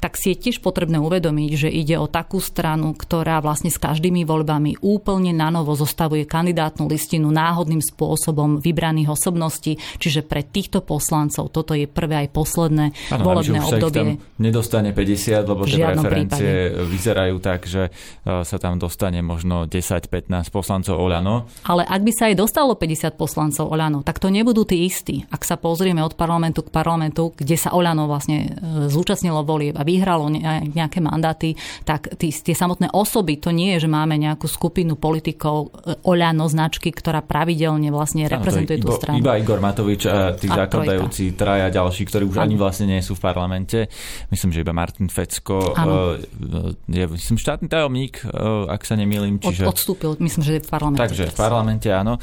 [0.02, 4.26] tak si je tiež potrebné uvedomiť, že ide o takú stranu, ktorá vlastne s každými
[4.26, 11.54] voľbami úplne na novo zostavuje kandidátnu listinu náhodným spôsobom vybraných osobností, čiže pre týchto poslancov
[11.54, 14.18] toto je prvé aj posledné ano, volebné obdobie.
[14.42, 16.90] nedostane 50, lebo tie preferencie prípade.
[16.90, 17.92] vyzerajú tak, že
[18.26, 21.46] e, sa tam dostane možno 10-15 poslancov Oľano.
[21.68, 25.28] Ale ak by sa aj dostalo 50 poslancov Oľano, tak to nebudú tí istí.
[25.30, 29.82] Ak sa pozrieme od parlamentu k parlamentu, kde sa Oľano vlastne e, zúčastnilo volieb a
[29.82, 34.94] vyhralo nejaké mandáty, tak tí, tie samotné osoby, to nie je, že máme nejakú skupinu
[34.94, 39.18] politikov e, Oľano značky, ktorá pravidelne vlastne reprezentuje tú stranu.
[39.18, 42.46] Iba Igor Matovič a tí a zakladajúci traja ďalší, ktorí už ano.
[42.46, 43.90] ani vlastne nie sú v parlamente.
[44.30, 46.22] Myslím, že iba Martin Fecko ano.
[46.22, 48.30] E, je, myslím, štátny tajomník, e,
[48.70, 49.42] ak sa nemýlim.
[49.42, 49.66] Čiže...
[49.66, 51.02] Od, odstúpil, myslím, že je v parlamente.
[51.02, 52.22] Takže v parlamente, áno.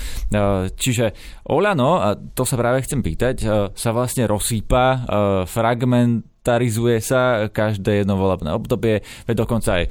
[0.78, 1.04] Čiže
[1.48, 3.36] Oľano, a to sa práve chcem pýtať,
[3.72, 5.08] sa vlastne rozsýpa
[5.48, 9.88] fragment inventarizuje sa každé jedno volebné obdobie, veď dokonca aj e,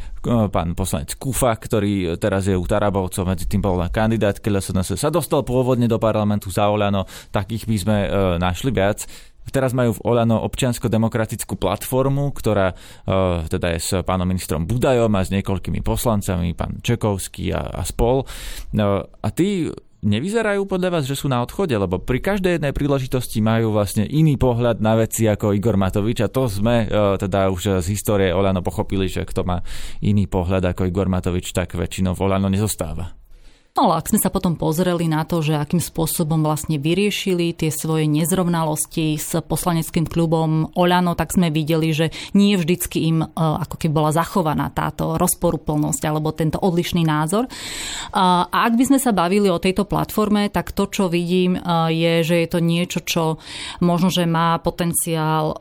[0.50, 5.14] pán poslanec Kufa, ktorý teraz je u Tarabovcov, medzi tým bol na kandidátke LSNS, sa
[5.14, 8.10] dostal pôvodne do parlamentu za Oľano, takých by sme e,
[8.42, 9.06] našli viac.
[9.48, 15.24] Teraz majú v Olano občiansko-demokratickú platformu, ktorá uh, teda je s pánom ministrom Budajom a
[15.24, 18.28] s niekoľkými poslancami, pán Čekovský a, a spol.
[18.76, 19.72] Uh, a tí
[20.06, 21.74] nevyzerajú podľa vás, že sú na odchode?
[21.74, 26.32] Lebo pri každej jednej príležitosti majú vlastne iný pohľad na veci ako Igor Matovič a
[26.32, 29.62] to sme e, teda už z histórie Olano pochopili, že kto má
[30.02, 33.27] iný pohľad ako Igor Matovič, tak väčšinou v Olano nezostáva.
[33.78, 38.10] No ak sme sa potom pozreli na to, že akým spôsobom vlastne vyriešili tie svoje
[38.10, 43.94] nezrovnalosti s poslaneckým klubom Oľano, tak sme videli, že nie vždycky im e, ako keby
[43.94, 47.46] bola zachovaná táto rozporuplnosť alebo tento odlišný názor.
[48.18, 51.62] A ak by sme sa bavili o tejto platforme, tak to, čo vidím, e,
[51.94, 53.38] je, že je to niečo, čo
[53.86, 55.56] možno, že má potenciál e,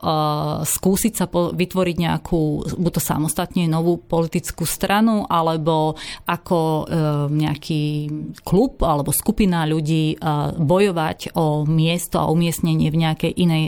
[0.65, 5.93] skúsiť sa vytvoriť nejakú, buď to samostatne novú politickú stranu, alebo
[6.25, 6.89] ako
[7.29, 8.06] nejaký
[8.41, 10.17] klub alebo skupina ľudí
[10.57, 13.63] bojovať o miesto a umiestnenie v nejakej inej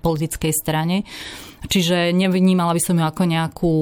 [0.00, 1.08] politickej strane.
[1.58, 3.74] Čiže nevnímala by som ju ako nejakú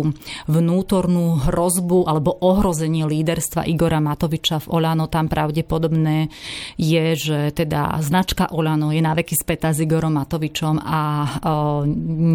[0.48, 5.12] vnútornú hrozbu alebo ohrozenie líderstva Igora Matoviča v Olano.
[5.12, 6.32] Tam pravdepodobné
[6.80, 11.28] je, že teda značka Olano je náveky spätá s Igorom Matovičom a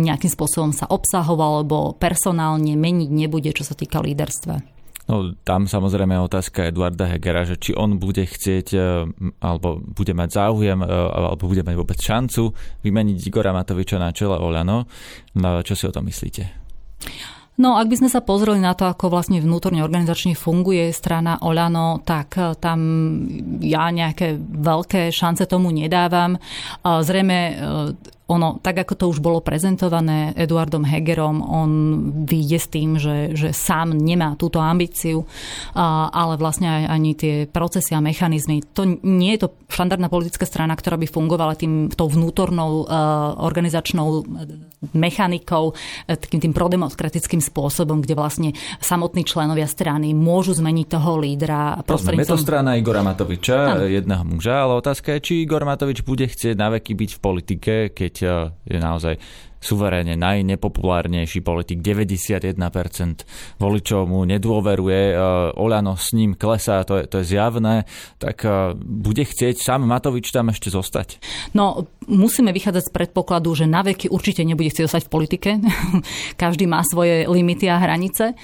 [0.05, 4.80] nejakým spôsobom sa obsahoval alebo personálne meniť nebude, čo sa týka líderstva.
[5.09, 8.79] No, tam samozrejme otázka Eduarda Hegera, že či on bude chcieť, e,
[9.41, 12.53] alebo bude mať záujem, e, alebo bude mať vôbec šancu
[12.85, 14.85] vymeniť Igora Matoviča na čele Olano.
[15.33, 16.61] No, čo si o tom myslíte?
[17.57, 21.99] No, ak by sme sa pozreli na to, ako vlastne vnútorne organizačne funguje strana Olano,
[22.05, 22.79] tak e, tam
[23.57, 26.37] ja nejaké veľké šance tomu nedávam.
[26.85, 27.37] Zrejme
[28.31, 31.71] ono, tak ako to už bolo prezentované Eduardom Hegerom, on
[32.23, 35.27] vyjde s tým, že, že sám nemá túto ambíciu,
[35.75, 38.63] ale vlastne aj ani tie procesy a mechanizmy.
[38.71, 42.87] To nie je to štandardná politická strana, ktorá by fungovala tým, tou vnútornou
[43.43, 44.23] organizačnou
[44.97, 45.77] mechanikou,
[46.09, 48.49] e, takým tým prodemokratickým spôsobom, kde vlastne
[48.81, 51.77] samotní členovia strany môžu zmeniť toho lídra.
[51.85, 53.85] Je to strana Igora Matoviča, ano.
[53.85, 57.73] jedného muža, ale otázka je, či Igor Matovič bude chcieť na veky byť v politike,
[57.93, 59.17] keď je naozaj
[59.61, 62.57] suverénne najnepopulárnejší politik, 91%
[63.61, 65.15] voličov mu nedôveruje, e,
[65.53, 67.85] Oľano s ním klesá, to je, to je zjavné,
[68.17, 71.21] tak e, bude chcieť sám Matovič tam ešte zostať?
[71.53, 75.49] No, musíme vychádzať z predpokladu, že na veky určite nebude chcieť zostať v politike.
[76.41, 78.33] Každý má svoje limity a hranice.
[78.33, 78.35] E,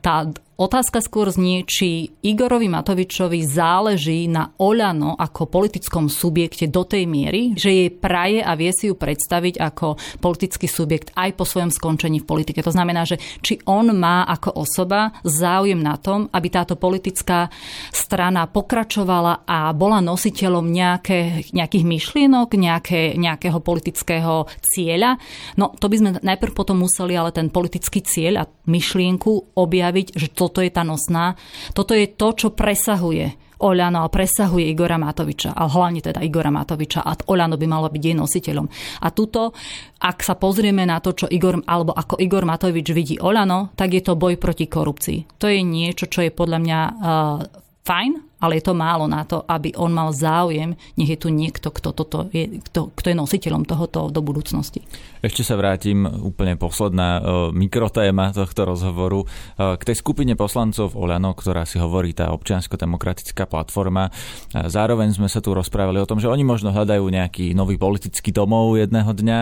[0.00, 0.14] tá
[0.62, 7.58] Otázka skôr znie, či Igorovi Matovičovi záleží na Oľano ako politickom subjekte do tej miery,
[7.58, 12.22] že jej praje a vie si ju predstaviť ako politický subjekt aj po svojom skončení
[12.22, 12.62] v politike.
[12.62, 17.50] To znamená, že či on má ako osoba záujem na tom, aby táto politická
[17.90, 25.18] strana pokračovala a bola nositeľom nejaké, nejakých myšlienok, nejaké, nejakého politického cieľa.
[25.58, 30.30] No to by sme najprv potom museli ale ten politický cieľ a myšlienku objaviť, že
[30.30, 31.32] to toto je tá nosná.
[31.72, 37.00] Toto je to, čo presahuje Oľano a presahuje Igora Matoviča, ale hlavne teda Igora Matoviča
[37.00, 38.66] a Oľano by malo byť jej nositeľom.
[39.00, 39.54] A tuto,
[40.02, 44.02] ak sa pozrieme na to, čo Igor, alebo ako Igor Matovič vidí Oľano, tak je
[44.04, 45.40] to boj proti korupcii.
[45.40, 46.92] To je niečo, čo je podľa mňa uh,
[47.86, 48.12] fajn,
[48.42, 51.94] ale je to málo na to, aby on mal záujem, nech je tu niekto, kto,
[51.94, 54.82] toto je, kto, kto je nositeľom tohoto do budúcnosti.
[55.22, 57.22] Ešte sa vrátim úplne posledná uh,
[57.54, 64.10] mikrotéma tohto rozhovoru uh, k tej skupine poslancov Oľano, ktorá si hovorí tá občiansko-demokratická platforma.
[64.10, 68.34] Uh, zároveň sme sa tu rozprávali o tom, že oni možno hľadajú nejaký nový politický
[68.34, 69.38] domov jedného dňa.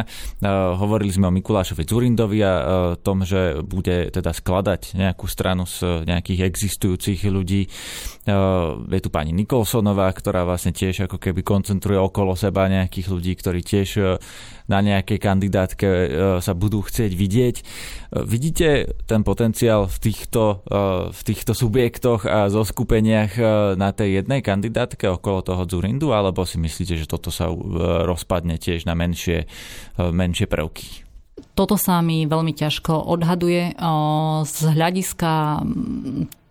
[0.77, 2.53] Hovorili sme o Mikulášovi Zurindovi a
[3.01, 7.71] tom, že bude teda skladať nejakú stranu z nejakých existujúcich ľudí
[8.97, 13.61] je tu pani Nikolsonová, ktorá vlastne tiež ako keby koncentruje okolo seba nejakých ľudí, ktorí
[13.63, 14.03] tiež e,
[14.67, 16.09] na nejakej kandidátke e,
[16.43, 17.57] sa budú chcieť vidieť.
[17.61, 17.63] E,
[18.27, 20.63] vidíte ten potenciál v týchto,
[21.11, 23.33] v týchto subjektoch a zoskupeniach
[23.79, 27.51] na tej jednej kandidátke okolo toho Zurindu, alebo si myslíte, že toto sa
[28.07, 29.47] rozpadne tiež na menšie,
[29.99, 31.07] menšie prvky?
[31.57, 33.75] Toto sa mi veľmi ťažko odhaduje
[34.45, 35.61] z hľadiska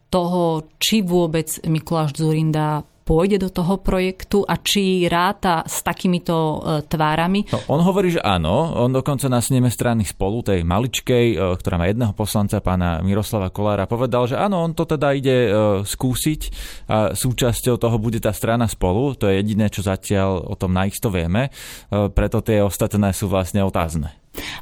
[0.10, 6.58] toho, či vôbec Mikuláš Zurinda pôjde do toho projektu a či ráta s takýmito e,
[6.86, 7.50] tvárami?
[7.50, 8.78] No, on hovorí, že áno.
[8.78, 13.50] On dokonca na sneme strany spolu, tej maličkej, e, ktorá má jedného poslanca, pána Miroslava
[13.50, 15.52] Kolára, povedal, že áno, on to teda ide e,
[15.90, 16.42] skúsiť
[16.86, 19.18] a súčasťou toho bude tá strana spolu.
[19.18, 21.50] To je jediné, čo zatiaľ o tom naisto vieme.
[21.90, 24.14] Preto tie ostatné sú vlastne otázne.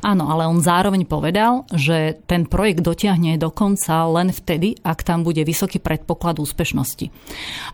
[0.05, 5.25] Áno, ale on zároveň povedal, že ten projekt dotiahne do konca len vtedy, ak tam
[5.25, 7.09] bude vysoký predpoklad úspešnosti.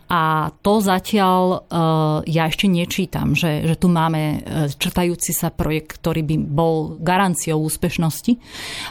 [0.08, 6.00] A to zatiaľ uh, ja ešte nečítam, že, že tu máme uh, črtajúci sa projekt,
[6.00, 8.36] ktorý by bol garanciou úspešnosti.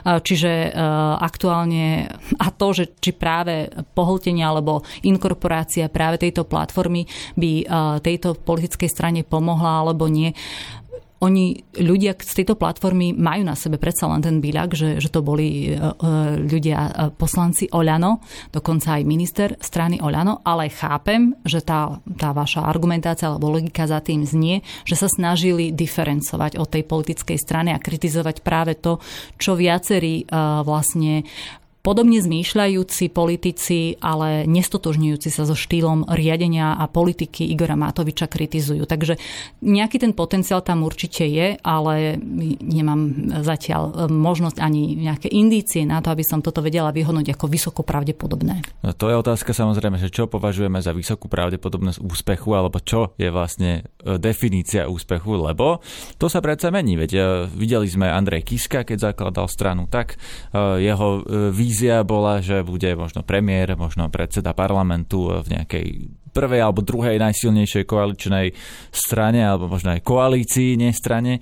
[0.03, 0.75] Uh, čiže
[1.19, 7.05] aktuálne a to, že či práve pohltenie alebo inkorporácia práve tejto platformy
[7.37, 7.65] by
[8.03, 10.35] tejto politickej strane pomohla alebo nie,
[11.23, 15.23] oni, ľudia z tejto platformy majú na sebe predsa len ten byľak, že, že to
[15.23, 15.87] boli e, e,
[16.43, 18.19] ľudia, e, poslanci Oľano,
[18.51, 24.03] dokonca aj minister strany Oľano, ale chápem, že tá, tá vaša argumentácia alebo logika za
[24.03, 28.99] tým znie, že sa snažili diferencovať od tej politickej strany a kritizovať práve to,
[29.39, 30.27] čo viacerí
[30.65, 31.23] vlastne
[31.83, 38.87] podobne zmýšľajúci politici, ale nestotožňujúci sa so štýlom riadenia a politiky Igora Matoviča kritizujú.
[38.87, 39.19] Takže
[39.59, 42.15] nejaký ten potenciál tam určite je, ale
[42.63, 47.83] nemám zatiaľ možnosť ani nejaké indície na to, aby som toto vedela vyhodnúť ako vysoko
[47.83, 48.63] pravdepodobné.
[48.79, 53.27] No to je otázka samozrejme, že čo považujeme za vysokú pravdepodobnosť úspechu, alebo čo je
[53.27, 55.83] vlastne e, definícia úspechu, lebo
[56.15, 56.95] to sa predsa mení.
[56.95, 57.21] Veď e,
[57.51, 61.27] videli sme Andrej Kiska, keď zakladal stranu, tak e, jeho
[61.73, 65.87] vízia bola, že bude možno premiér, možno predseda parlamentu v nejakej
[66.29, 68.53] prvej alebo druhej najsilnejšej koaličnej
[68.93, 71.41] strane, alebo možno aj koalícii, nie strane.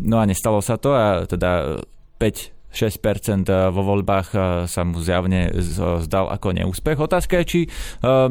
[0.00, 1.84] No a nestalo sa to a teda
[2.16, 4.28] 5 6% vo voľbách
[4.64, 5.52] sa mu zjavne
[6.00, 6.96] zdal ako neúspech.
[6.96, 7.60] Otázka je, či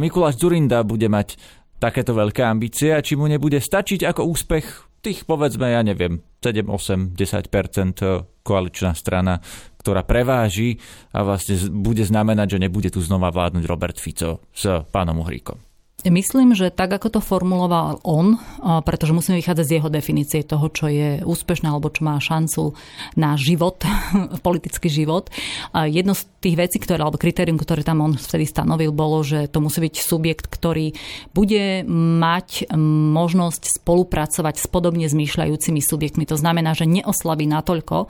[0.01, 1.37] Mikuláš Zurinda bude mať
[1.77, 6.69] takéto veľké ambície a či mu nebude stačiť ako úspech tých povedzme, ja neviem, 7,
[6.69, 9.41] 8, 10% koaličná strana,
[9.81, 10.77] ktorá preváži
[11.09, 15.70] a vlastne bude znamenať, že nebude tu znova vládnuť Robert Fico s pánom Uhríkom.
[16.01, 18.41] Myslím, že tak, ako to formuloval on,
[18.81, 22.73] pretože musíme vychádzať z jeho definície toho, čo je úspešné alebo čo má šancu
[23.13, 23.85] na život,
[24.47, 25.29] politický život.
[25.75, 29.61] Jedno z tých vecí, ktoré, alebo kritérium, ktoré tam on vtedy stanovil, bolo, že to
[29.61, 30.97] musí byť subjekt, ktorý
[31.37, 32.73] bude mať
[33.13, 36.25] možnosť spolupracovať s podobne zmýšľajúcimi subjektmi.
[36.25, 38.09] To znamená, že neoslabí natoľko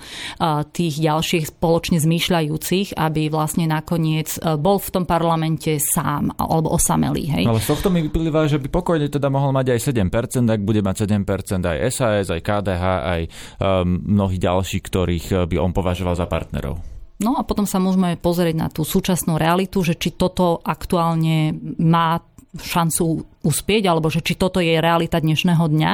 [0.71, 7.25] tých ďalších spoločne zmýšľajúcich, aby vlastne nakoniec bol v tom parlamente sám alebo osamelý.
[7.27, 7.45] Hej?
[7.51, 11.09] Ale tohto mi vyplýva, že by pokojne teda mohol mať aj 7%, ak bude mať
[11.09, 16.29] 7% aj SAS, aj KDH, aj um, mnohí ďalší, ktorých uh, by on považoval za
[16.29, 16.77] partnerov.
[17.25, 22.21] No a potom sa môžeme pozrieť na tú súčasnú realitu, že či toto aktuálne má
[22.53, 25.91] šancu uspieť, alebo že či toto je realita dnešného dňa.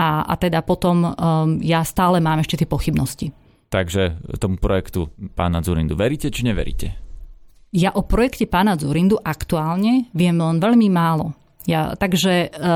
[0.00, 1.12] A, a teda potom um,
[1.60, 3.36] ja stále mám ešte tie pochybnosti.
[3.68, 7.07] Takže tomu projektu pána Zurindu veríte či neveríte?
[7.68, 11.36] Ja o projekte pána Zurindu aktuálne viem len veľmi málo.
[11.68, 12.68] Ja, takže e,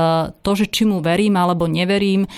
[0.45, 2.29] to, že či mu verím alebo neverím,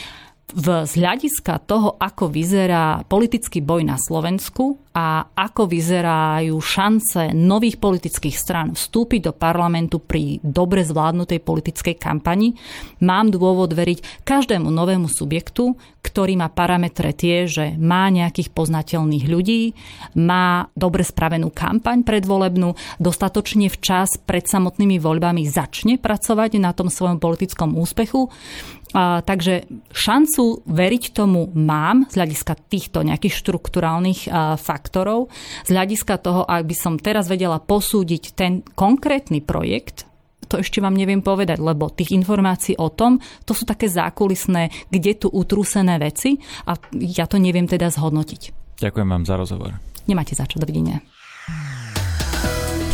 [0.54, 7.82] v, z hľadiska toho, ako vyzerá politický boj na Slovensku a ako vyzerajú šance nových
[7.82, 12.56] politických strán vstúpiť do parlamentu pri dobre zvládnutej politickej kampani,
[13.02, 19.74] mám dôvod veriť každému novému subjektu, ktorý má parametre tie, že má nejakých poznateľných ľudí,
[20.16, 27.18] má dobre spravenú kampaň predvolebnú, dostatočne včas pred samotnými voľbami začne pracovať na tom svojom
[27.18, 28.30] politickom úspechu
[28.96, 35.28] a, takže šancu veriť tomu mám z hľadiska týchto nejakých štruktúrálnych a, faktorov.
[35.68, 40.08] Z hľadiska toho, ak by som teraz vedela posúdiť ten konkrétny projekt,
[40.48, 45.12] to ešte vám neviem povedať, lebo tých informácií o tom, to sú také zákulisné, kde
[45.18, 46.38] tu utrúsené veci
[46.70, 48.78] a ja to neviem teda zhodnotiť.
[48.80, 49.72] Ďakujem vám za rozhovor.
[50.06, 51.02] Nemáte za čo, dovidenia.